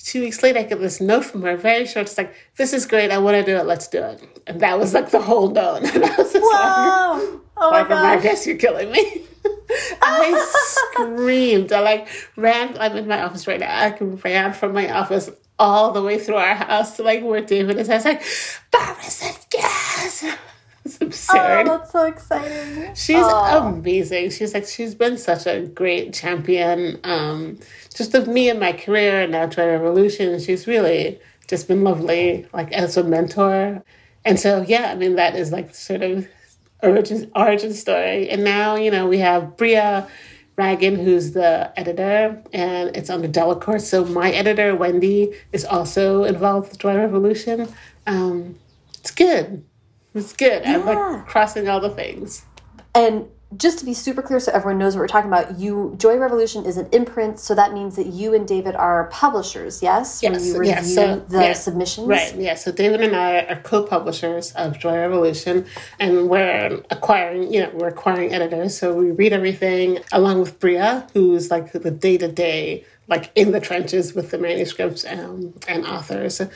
[0.03, 2.07] two weeks later, I get this note from her, very short.
[2.07, 3.11] It's like, this is great.
[3.11, 3.65] I want to do it.
[3.65, 4.41] Let's do it.
[4.47, 5.83] And that was like the whole note.
[5.93, 7.41] And I was just like, Whoa!
[7.57, 8.23] Oh my gosh.
[8.23, 9.23] Marcus, you're killing me.
[10.01, 10.47] I
[10.93, 11.71] screamed.
[11.71, 12.77] I like ran.
[12.79, 13.69] I'm in my office right now.
[13.69, 15.29] I ran from my office
[15.59, 17.89] all the way through our house to like where David is.
[17.89, 18.23] I was like,
[18.71, 20.25] Barbara said yes.
[20.83, 21.67] It's absurd.
[21.67, 22.95] Oh, that's so exciting.
[22.95, 24.31] She's amazing.
[24.31, 27.59] She's like she's been such a great champion, um,
[27.93, 30.39] just of me and my career and now Joy Revolution.
[30.39, 33.83] She's really just been lovely, like as a mentor.
[34.23, 36.27] And so yeah, I mean that is like sort of
[36.81, 38.29] origin origin story.
[38.29, 40.07] And now you know we have Bria
[40.57, 43.81] Ragin, who's the editor, and it's on the Delacorte.
[43.81, 47.67] So my editor Wendy is also involved with Joy Revolution.
[48.05, 48.55] Um,
[48.99, 49.63] it's good.
[50.13, 50.63] It's good.
[50.63, 52.45] I'm like crossing all the things.
[52.93, 53.27] And
[53.57, 56.65] just to be super clear so everyone knows what we're talking about, you Joy Revolution
[56.65, 60.21] is an imprint, so that means that you and David are publishers, yes?
[60.23, 62.07] Yes, you review so- the yeah, submissions.
[62.07, 62.35] Right.
[62.35, 62.55] Yeah.
[62.55, 65.65] So David and I are co-publishers of Joy Revolution,
[65.99, 67.53] and we're acquiring.
[67.53, 68.77] You know, we're acquiring editors.
[68.77, 74.13] So we read everything along with Bria, who's like the day-to-day, like in the trenches
[74.13, 76.39] with the manuscripts um, and authors.
[76.39, 76.51] And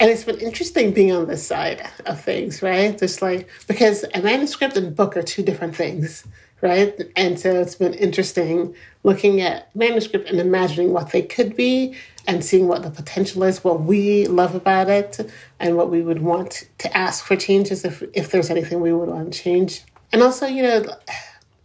[0.00, 2.98] it's been interesting being on this side of things, right?
[2.98, 6.24] Just like because a manuscript and book are two different things.
[6.62, 6.94] Right.
[7.16, 11.96] And so it's been interesting looking at manuscript and imagining what they could be
[12.26, 16.20] and seeing what the potential is, what we love about it, and what we would
[16.20, 19.84] want to ask for changes if, if there's anything we would want to change.
[20.12, 20.84] And also, you know,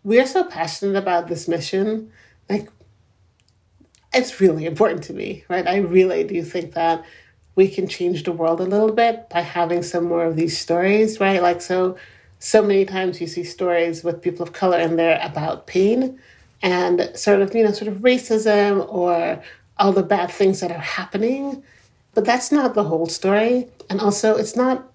[0.05, 2.11] we're so passionate about this mission.
[2.49, 2.69] Like,
[4.13, 5.67] it's really important to me, right?
[5.67, 7.03] I really do think that
[7.55, 11.19] we can change the world a little bit by having some more of these stories,
[11.19, 11.41] right?
[11.41, 11.97] Like so
[12.45, 16.19] so many times you see stories with people of color and they're about pain
[16.61, 19.41] and sort of, you know, sort of racism or
[19.79, 21.63] all the bad things that are happening.
[22.13, 23.67] But that's not the whole story.
[23.89, 24.93] And also it's not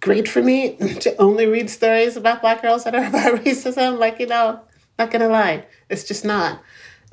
[0.00, 3.98] great for me to only read stories about black girls that are about racism.
[3.98, 4.58] Like, you know,
[4.98, 6.58] not gonna lie, it's just not.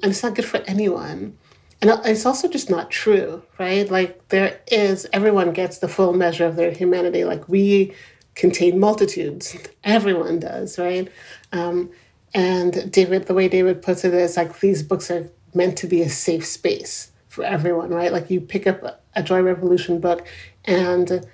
[0.02, 1.38] And it's not good for anyone.
[1.82, 3.92] And it's also just not true, right?
[3.92, 7.26] Like, there is, everyone gets the full measure of their humanity.
[7.26, 7.94] Like, we
[8.36, 9.58] contain multitudes.
[9.84, 11.10] Everyone does, right?
[11.52, 11.90] Um,
[12.34, 16.02] and David, the way David puts it is like these books are meant to be
[16.02, 18.12] a safe space for everyone, right?
[18.12, 20.28] Like you pick up a Joy Revolution book
[20.66, 21.26] and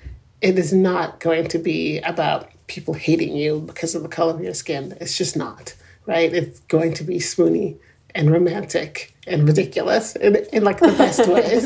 [0.41, 4.41] it is not going to be about people hating you because of the color of
[4.41, 4.95] your skin.
[5.01, 5.75] It's just not,
[6.05, 6.31] right?
[6.31, 7.77] It's going to be swoony
[8.13, 11.65] and romantic and ridiculous in, in like the best ways.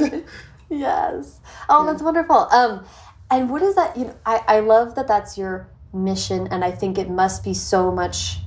[0.70, 1.40] yes.
[1.68, 1.92] Oh, yeah.
[1.92, 2.36] that's wonderful.
[2.36, 2.86] Um,
[3.32, 3.98] and what is that?
[3.98, 7.54] You know, I, I love that that's your mission, and I think it must be
[7.54, 8.40] so much.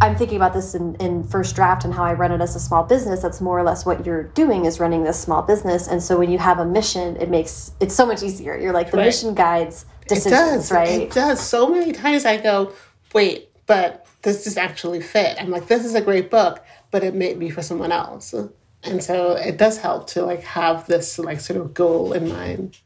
[0.00, 2.60] I'm thinking about this in, in first draft and how I run it as a
[2.60, 3.22] small business.
[3.22, 5.88] That's more or less what you're doing is running this small business.
[5.88, 8.58] And so when you have a mission, it makes it's so much easier.
[8.58, 9.06] You're like the right.
[9.06, 10.72] mission guides decisions, it does.
[10.72, 11.00] right?
[11.02, 11.40] It does.
[11.40, 12.74] So many times I go,
[13.14, 15.40] wait, but this does this actually fit?
[15.40, 18.34] I'm like, this is a great book, but it may be for someone else.
[18.82, 22.78] And so it does help to like have this like sort of goal in mind.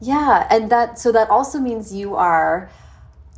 [0.00, 2.70] Yeah, and that so that also means you are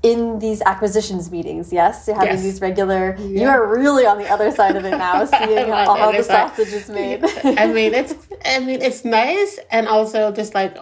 [0.02, 2.06] in these acquisitions meetings, yes?
[2.06, 2.42] You're having yes.
[2.42, 3.42] these regular yeah.
[3.42, 6.72] you are really on the other side of it now, seeing how, how the sausage
[6.72, 7.24] is made.
[7.44, 10.76] I mean it's I mean it's nice and also just like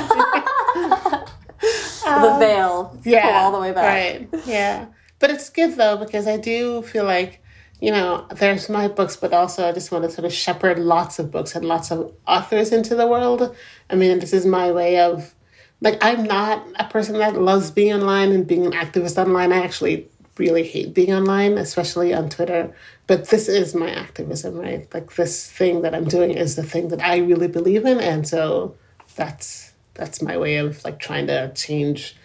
[2.07, 3.85] um, veil yeah, all the way back.
[3.85, 4.45] Right.
[4.45, 4.87] Yeah.
[5.19, 7.38] But it's good though because I do feel like
[7.79, 11.19] you know, there's my books, but also I just want to sort of shepherd lots
[11.19, 13.55] of books and lots of authors into the world.
[13.89, 15.33] I mean, this is my way of,
[15.81, 19.53] like, I'm not a person that loves being online and being an activist online.
[19.53, 22.73] I actually really hate being online, especially on Twitter.
[23.07, 24.93] But this is my activism, right?
[24.93, 27.99] Like, this thing that I'm doing is the thing that I really believe in.
[27.99, 28.75] And so
[29.15, 32.15] that's that's my way of like trying to change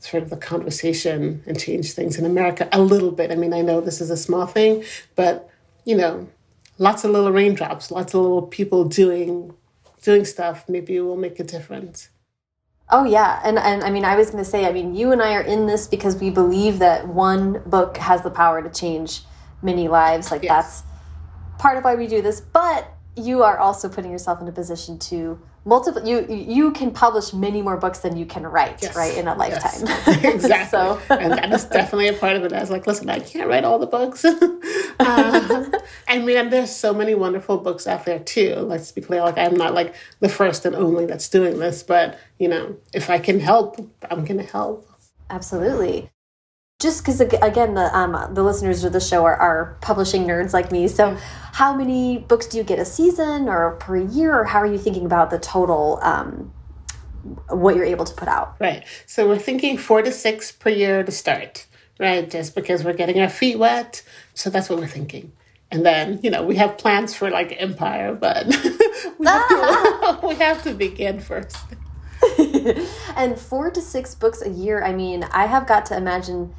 [0.00, 3.30] sort of the conversation and change things in America a little bit.
[3.30, 4.84] I mean, I know this is a small thing,
[5.16, 5.50] but
[5.84, 6.28] you know,
[6.78, 9.54] lots of little raindrops, lots of little people doing
[10.02, 12.10] doing stuff maybe it will make a difference.
[12.90, 15.20] Oh yeah, and and I mean, I was going to say, I mean, you and
[15.20, 19.22] I are in this because we believe that one book has the power to change
[19.62, 20.30] many lives.
[20.30, 20.82] Like yes.
[20.82, 20.82] that's
[21.58, 24.98] part of why we do this, but you are also putting yourself in a position
[24.98, 28.96] to multiple you you can publish many more books than you can write yes.
[28.96, 29.86] right in a lifetime.
[29.86, 30.24] Yes.
[30.34, 30.70] exactly.
[30.70, 32.52] So and that is definitely a part of it.
[32.52, 34.24] I was like listen i can't write all the books.
[35.00, 35.70] Uh,
[36.08, 38.54] i mean there's so many wonderful books out there too.
[38.56, 42.18] Let's be clear like i'm not like the first and only that's doing this but
[42.38, 43.78] you know if i can help
[44.10, 44.88] i'm gonna help.
[45.30, 46.10] Absolutely
[46.80, 50.70] just because again the um, the listeners of the show are, are publishing nerds like
[50.70, 51.16] me so
[51.52, 54.78] how many books do you get a season or per year or how are you
[54.78, 56.52] thinking about the total um,
[57.48, 58.54] what you're able to put out?
[58.60, 58.84] Right.
[59.06, 61.66] So we're thinking four to six per year to start
[61.98, 64.04] right just because we're getting our feet wet.
[64.34, 65.32] So that's what we're thinking.
[65.72, 68.46] And then you know we have plans for like empire but
[69.18, 71.56] we, have to, we have to begin first.
[73.16, 76.54] And four to six books a year i mean i have got to imagine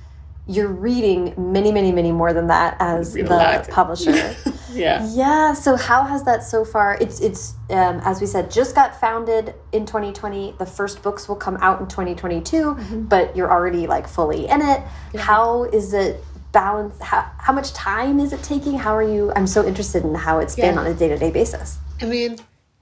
[0.50, 4.12] you're reading many, many, many more than that as the publisher.
[4.74, 5.08] yeah.
[5.14, 5.54] Yeah.
[5.54, 6.97] So how has that so far?
[7.00, 10.56] It's it's um, as we said, just got founded in 2020.
[10.58, 13.02] The first books will come out in 2022, mm-hmm.
[13.04, 14.82] but you're already like fully in it.
[15.14, 15.22] Yeah.
[15.22, 16.24] How is it?
[16.52, 20.16] balance how, how much time is it taking how are you i'm so interested in
[20.16, 20.68] how it's yeah.
[20.68, 22.38] been on a day-to-day basis i mean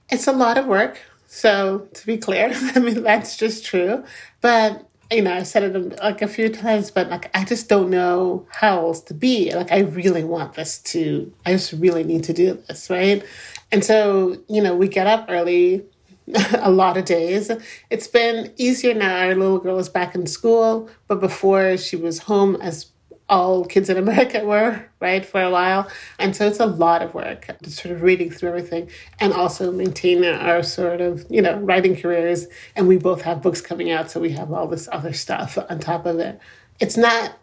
[0.08, 4.02] it's a lot of work so to be clear i mean that's just true
[4.40, 7.90] but you know, I've said it like a few times, but like I just don't
[7.90, 9.54] know how else to be.
[9.54, 13.24] Like I really want this to, I just really need to do this, right?
[13.72, 15.84] And so, you know, we get up early
[16.58, 17.50] a lot of days.
[17.90, 19.26] It's been easier now.
[19.26, 22.86] Our little girl is back in school, but before she was home as
[23.28, 25.88] all kids in America were, right, for a while.
[26.18, 30.24] And so it's a lot of work, sort of reading through everything and also maintaining
[30.24, 32.46] our sort of, you know, writing careers.
[32.76, 35.78] And we both have books coming out, so we have all this other stuff on
[35.78, 36.40] top of it.
[36.80, 37.38] It's not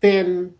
[0.00, 0.54] been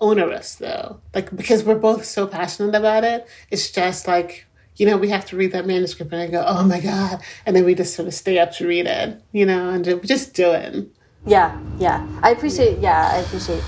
[0.00, 3.26] onerous though, like because we're both so passionate about it.
[3.50, 4.46] It's just like,
[4.76, 7.22] you know, we have to read that manuscript and I go, oh my God.
[7.46, 10.34] And then we just sort of stay up to read it, you know, and just
[10.34, 10.88] do it.
[11.24, 12.04] Yeah, yeah.
[12.20, 13.62] I appreciate, yeah, I appreciate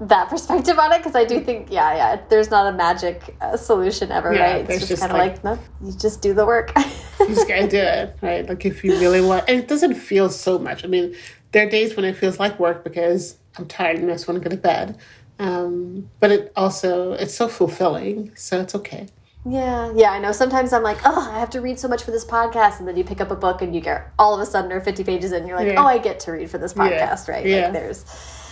[0.00, 3.56] that perspective on it because I do think, yeah, yeah, there's not a magic uh,
[3.56, 4.70] solution ever, yeah, right?
[4.70, 6.72] It's just, kind of like, like, no, you just do the work.
[7.20, 8.48] you just gotta do it, right?
[8.48, 10.84] Like if you really want, and it doesn't feel so much.
[10.84, 11.14] I mean,
[11.52, 14.42] there are days when it feels like work because I'm tired and I just want
[14.42, 14.98] to go to bed.
[15.38, 19.08] Um, but it also it's so fulfilling, so it's okay.
[19.46, 20.32] Yeah, yeah, I know.
[20.32, 22.96] Sometimes I'm like, oh, I have to read so much for this podcast, and then
[22.96, 25.32] you pick up a book and you get all of a sudden are 50 pages
[25.32, 25.82] in, and you're like, yeah.
[25.82, 27.34] oh, I get to read for this podcast, yeah.
[27.34, 27.46] right?
[27.46, 27.62] Yeah.
[27.64, 28.04] Like there's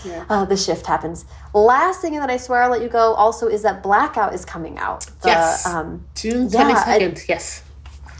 [0.04, 0.24] yeah.
[0.28, 1.24] Uh, the shift happens.
[1.54, 3.14] Last thing, and then I swear I'll let you go.
[3.14, 5.06] Also, is that Blackout is coming out.
[5.22, 7.24] The, yes, um, June twenty second.
[7.28, 7.62] yes.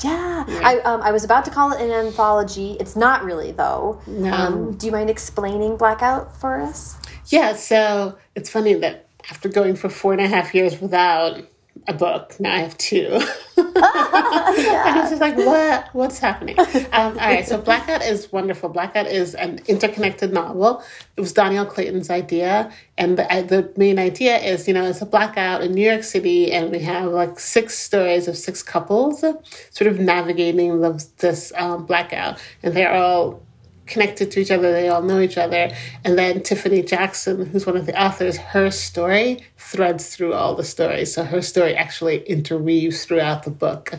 [0.04, 0.60] Yeah, yeah.
[0.62, 2.76] I um, I was about to call it an anthology.
[2.78, 4.00] It's not really though.
[4.06, 4.32] No.
[4.32, 6.98] Um, do you mind explaining Blackout for us?
[7.28, 7.54] Yeah.
[7.54, 11.42] So it's funny that after going for four and a half years without
[11.88, 12.38] a book.
[12.40, 13.08] Now I have two.
[13.16, 13.22] yeah.
[13.56, 15.88] and it's just like, what?
[15.92, 16.58] What's happening?
[16.58, 18.68] Um, all right, so Blackout is wonderful.
[18.68, 20.82] Blackout is an interconnected novel.
[21.16, 22.72] It was Dhonielle Clayton's idea.
[22.98, 26.02] And the, uh, the main idea is, you know, it's a blackout in New York
[26.02, 31.52] City, and we have like six stories of six couples sort of navigating the, this
[31.56, 32.38] um, blackout.
[32.62, 33.42] And they're all
[33.86, 34.72] connected to each other.
[34.72, 35.70] They all know each other.
[36.04, 40.64] And then Tiffany Jackson, who's one of the authors, her story threads through all the
[40.64, 41.14] stories.
[41.14, 43.94] So her story actually interweaves throughout the book.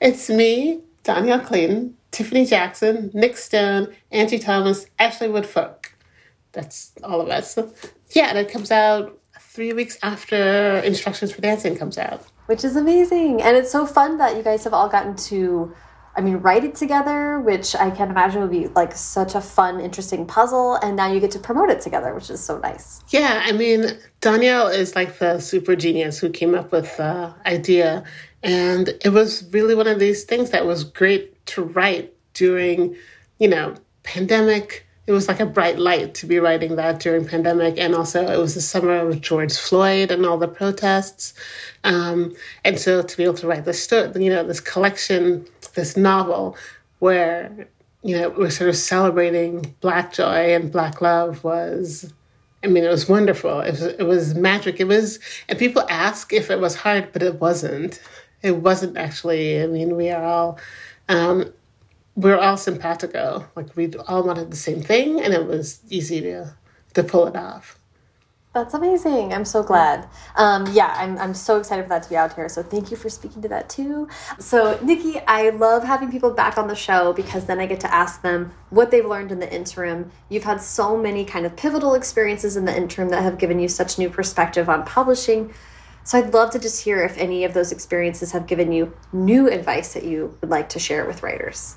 [0.00, 5.92] It's me, Dhonielle Clayton, Tiffany Jackson, Nic Stone, Angie Thomas, Ashley Woodfolk.
[6.52, 7.58] That's all of us.
[8.10, 12.24] Yeah, and it comes out three weeks after Instructions for Dancing comes out.
[12.46, 13.42] Which is amazing.
[13.42, 15.74] And it's so fun that you guys have all gotten to
[16.18, 19.78] I mean, write it together, which I can imagine would be like such a fun,
[19.78, 20.74] interesting puzzle.
[20.74, 23.04] And now you get to promote it together, which is so nice.
[23.10, 23.84] Yeah, I mean,
[24.20, 28.02] Dhonielle is like the super genius who came up with the idea.
[28.42, 32.96] And it was really one of these things that was great to write during,
[33.38, 34.86] you know, pandemic.
[35.06, 38.36] It was like a bright light to be writing that during pandemic, and also it
[38.36, 41.32] was the summer of George Floyd and all the protests,
[41.82, 45.46] um, and so to be able to write this you know, this collection
[45.78, 46.56] this novel
[46.98, 47.68] where
[48.02, 52.12] you know we're sort of celebrating black joy and black love was
[52.62, 53.60] I mean, it was wonderful.
[53.60, 54.80] It was, it was magic.
[54.80, 58.00] It was, and people ask if it was hard, but it wasn't.
[58.42, 59.62] It wasn't actually.
[59.62, 60.58] I mean, we are all,
[61.08, 61.52] um,
[62.16, 63.46] we're all simpatico.
[63.54, 66.54] Like we all wanted the same thing, and it was easy to
[66.94, 67.77] to pull it off.
[68.58, 69.32] That's amazing.
[69.32, 70.08] I'm so glad.
[70.34, 72.48] Um, yeah, I'm, I'm so excited for that to be out here.
[72.48, 74.08] So thank you for speaking to that too.
[74.40, 77.94] So, Nikki, I love having people back on the show because then I get to
[77.94, 80.10] ask them what they've learned in the interim.
[80.28, 83.68] You've had so many kind of pivotal experiences in the interim that have given you
[83.68, 85.54] such new perspective on publishing.
[86.02, 89.48] So I'd love to just hear if any of those experiences have given you new
[89.48, 91.76] advice that you would like to share with writers.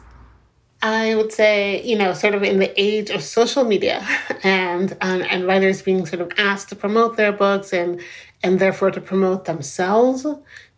[0.82, 4.06] I would say, you know, sort of in the age of social media
[4.44, 8.02] and um, and writers being sort of asked to promote their books and
[8.44, 10.26] and therefore to promote themselves,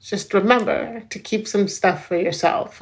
[0.02, 2.82] just remember to keep some stuff for yourself.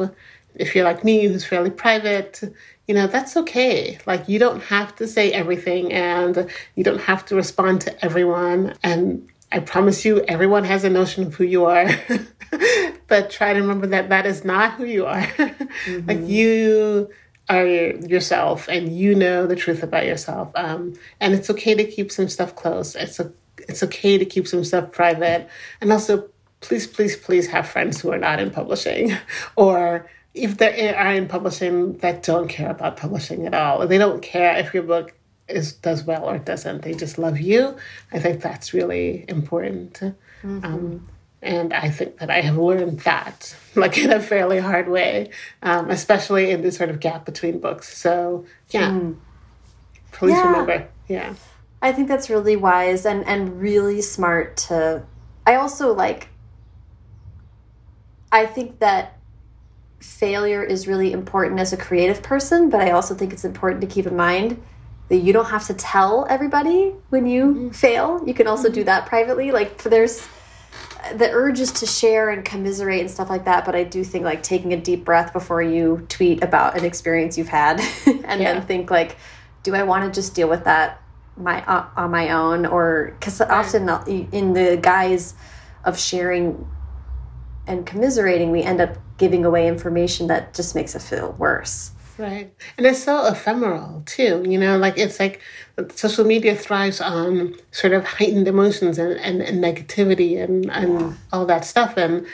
[0.56, 2.42] If you're like me, who's fairly private,
[2.88, 4.00] you know, that's okay.
[4.06, 8.76] Like, you don't have to say everything and you don't have to respond to everyone.
[8.84, 11.88] And I promise you, everyone has a notion of who you are.
[13.12, 15.28] but try to remember that that is not who you are.
[15.86, 16.08] Mm-hmm.
[16.08, 17.10] like you
[17.50, 20.52] are yourself and you know the truth about yourself.
[20.54, 22.96] Um, and it's okay to keep some stuff close.
[22.96, 25.50] It's a, it's okay to keep some stuff private.
[25.80, 29.18] And also, please, please, please have friends who are not in publishing
[29.56, 33.88] or if they are in publishing that don't care about publishing at all.
[33.88, 35.14] They don't care if your book
[35.48, 36.84] is does well or doesn't.
[36.84, 37.76] They just love you.
[38.14, 39.94] I think that's really important.
[40.44, 40.66] Mm-hmm.
[40.66, 41.08] Um,
[41.42, 45.32] and I think that I have learned that, like in a fairly hard way,
[45.64, 47.98] um, especially in this sort of gap between books.
[47.98, 49.16] So, yeah, mm.
[50.12, 50.46] please yeah.
[50.46, 50.88] remember.
[51.08, 51.34] Yeah.
[51.82, 55.04] I think that's really wise and, and really smart to.
[55.48, 56.28] I also like,
[58.32, 59.18] I think that
[60.00, 63.88] failure is really important as a creative person, but I also think it's important to
[63.88, 64.62] keep in mind
[65.10, 67.76] that you don't have to tell everybody when you mm -hmm.
[67.76, 68.22] fail.
[68.26, 68.76] You can also mm -hmm.
[68.76, 69.52] do that privately.
[69.52, 70.28] Like, there's
[71.16, 74.24] the urge is to share and commiserate and stuff like that but i do think
[74.24, 78.54] like taking a deep breath before you tweet about an experience you've had and yeah.
[78.54, 79.18] then think like
[79.64, 81.02] do i want to just deal with that
[81.38, 83.50] my uh, on my own or because right.
[83.50, 83.90] often
[84.32, 85.34] in the guise
[85.84, 86.68] of sharing
[87.68, 92.54] and commiserating we end up giving away information that just makes it feel worse Right.
[92.78, 95.42] And it's so ephemeral too, you know, like it's like
[95.94, 101.14] social media thrives on sort of heightened emotions and, and, and negativity and, and yeah.
[101.34, 101.98] all that stuff.
[101.98, 102.28] And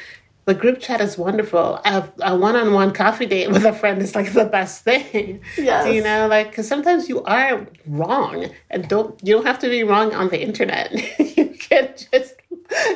[0.47, 1.81] the group chat is wonderful.
[1.83, 5.41] A, one-on-one coffee date with a friend is like the best thing.
[5.57, 5.93] Yes.
[5.93, 9.83] you know, like because sometimes you are wrong, and don't you don't have to be
[9.83, 10.93] wrong on the internet.
[11.37, 12.35] you can just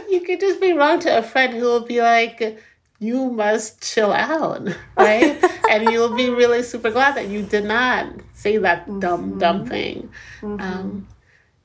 [0.09, 2.57] you could just be wrong to a friend who will be like,
[3.01, 4.61] you must chill out,
[4.97, 5.43] right?
[5.69, 9.39] and you'll be really super glad that you did not say that dumb mm-hmm.
[9.39, 10.09] dumb thing.
[10.41, 10.61] Mm-hmm.
[10.61, 11.07] Um,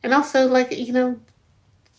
[0.03, 1.21] and also, like you know,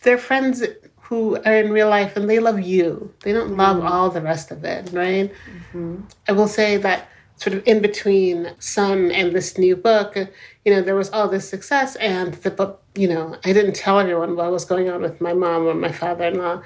[0.02, 0.64] they're friends
[1.02, 3.14] who are in real life and they love you.
[3.22, 3.86] They don't love mm-hmm.
[3.86, 5.32] all the rest of it, right?
[5.32, 6.00] Mm-hmm.
[6.28, 10.16] I will say that sort of in between Sun and this new book,
[10.64, 14.00] you know, there was all this success and the book, you know, I didn't tell
[14.00, 16.62] everyone what was going on with my mom or my father-in-law.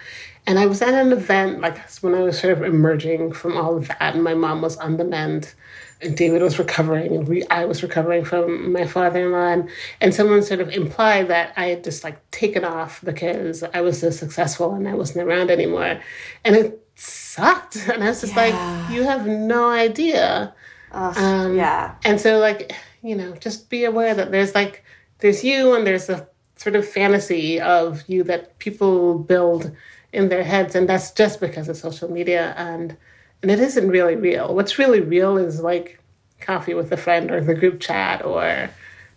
[0.46, 3.76] And I was at an event, like when I was sort of emerging from all
[3.76, 5.54] of that, and my mom was on the mend
[6.02, 9.70] and David was recovering and we, I was recovering from my father-in-law and,
[10.00, 14.00] and someone sort of implied that I had just like taken off because I was
[14.00, 16.00] so successful and I wasn't around anymore.
[16.44, 17.76] And it sucked.
[17.88, 18.86] And I was just yeah.
[18.86, 20.54] like, you have no idea.
[20.90, 21.94] um, yeah.
[22.04, 22.72] And so like,
[23.02, 24.84] you know, just be aware that there's like,
[25.18, 26.26] there's you and there's a
[26.56, 29.74] sort of fantasy of you that people build
[30.12, 30.74] in their heads.
[30.74, 32.54] And that's just because of social media.
[32.56, 32.96] And,
[33.42, 34.54] and it isn't really real.
[34.54, 36.00] What's really real is like
[36.40, 38.70] coffee with a friend or the group chat or,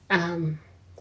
[0.09, 0.59] um,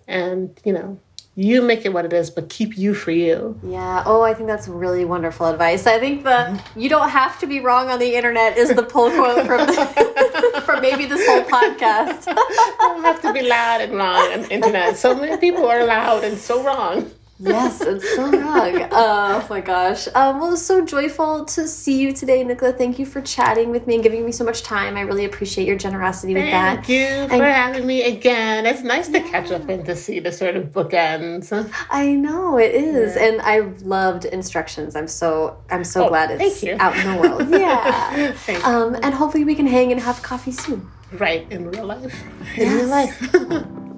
[0.08, 0.98] and you know,
[1.36, 3.58] you make it what it is, but keep you for you.
[3.64, 4.04] Yeah.
[4.06, 5.84] Oh, I think that's really wonderful advice.
[5.84, 9.10] I think the you don't have to be wrong on the internet is the pull
[9.10, 12.26] quote from the, from maybe this whole podcast.
[12.28, 12.34] you
[12.78, 14.96] don't have to be loud and wrong on the internet.
[14.96, 17.10] So many people are loud and so wrong
[17.44, 18.88] yes, it's so wrong.
[18.92, 20.06] oh my gosh.
[20.08, 22.72] Um, well, it was so joyful to see you today, Nicola.
[22.72, 24.96] Thank you for chatting with me and giving me so much time.
[24.96, 26.86] I really appreciate your generosity with that.
[26.86, 28.66] Thank you for having me again.
[28.66, 31.52] It's nice to catch up and to see the sort of bookends.
[31.90, 33.24] I know it is, yeah.
[33.24, 34.96] and I loved instructions.
[34.96, 37.44] I'm so I'm so oh, glad it's out in the world.
[37.54, 38.34] Yeah.
[38.64, 40.90] um, and hopefully we can hang and have coffee soon.
[41.12, 42.22] Right in real life.
[42.56, 42.74] In yes.
[42.74, 43.66] real life.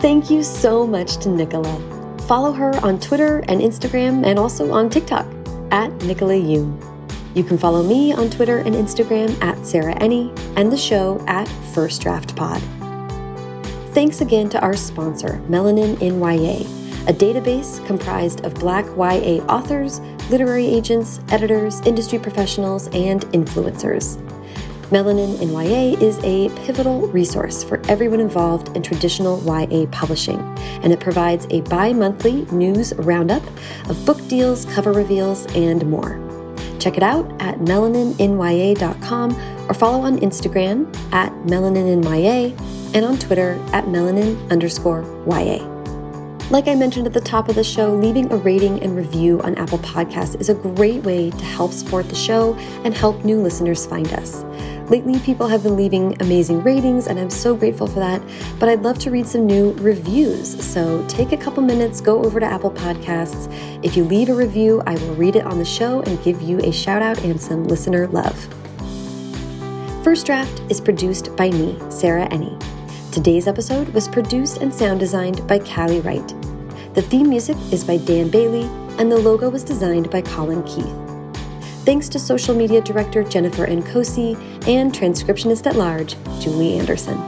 [0.00, 1.78] Thank you so much to Nicola.
[2.22, 5.26] Follow her on Twitter and Instagram and also on TikTok
[5.72, 6.74] at Nicola Yoon.
[7.34, 11.46] You can follow me on Twitter and Instagram at Sarah Enni and the show at
[11.74, 12.62] First Draft Pod.
[13.92, 16.64] Thanks again to our sponsor, Melanin in YA,
[17.06, 24.16] a database comprised of Black YA authors, literary agents, editors, industry professionals, and influencers.
[24.90, 30.40] Melanin in YA is a pivotal resource for everyone involved in traditional YA publishing,
[30.82, 33.42] and it provides a bi monthly news roundup
[33.88, 36.18] of book deals, cover reveals, and more.
[36.80, 42.58] Check it out at melanininya.com or follow on Instagram at melanininya
[42.92, 45.79] and on Twitter at melanin underscore YA.
[46.50, 49.54] Like I mentioned at the top of the show, leaving a rating and review on
[49.54, 53.86] Apple Podcasts is a great way to help support the show and help new listeners
[53.86, 54.42] find us.
[54.90, 58.20] Lately, people have been leaving amazing ratings, and I'm so grateful for that.
[58.58, 60.60] But I'd love to read some new reviews.
[60.66, 63.46] So take a couple minutes, go over to Apple Podcasts.
[63.84, 66.58] If you leave a review, I will read it on the show and give you
[66.58, 68.36] a shout out and some listener love.
[70.02, 72.60] First Draft is produced by me, Sarah Enni.
[73.12, 76.28] Today's episode was produced and sound designed by Callie Wright.
[76.94, 78.62] The theme music is by Dan Bailey,
[79.00, 80.86] and the logo was designed by Colin Keith.
[81.84, 84.36] Thanks to social media director Jennifer Nkosi
[84.68, 87.18] and transcriptionist at large, Julie Anderson.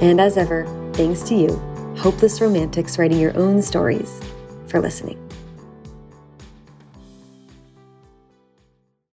[0.00, 1.50] And as ever, thanks to you,
[1.96, 4.20] hopeless romantics writing your own stories,
[4.66, 5.25] for listening.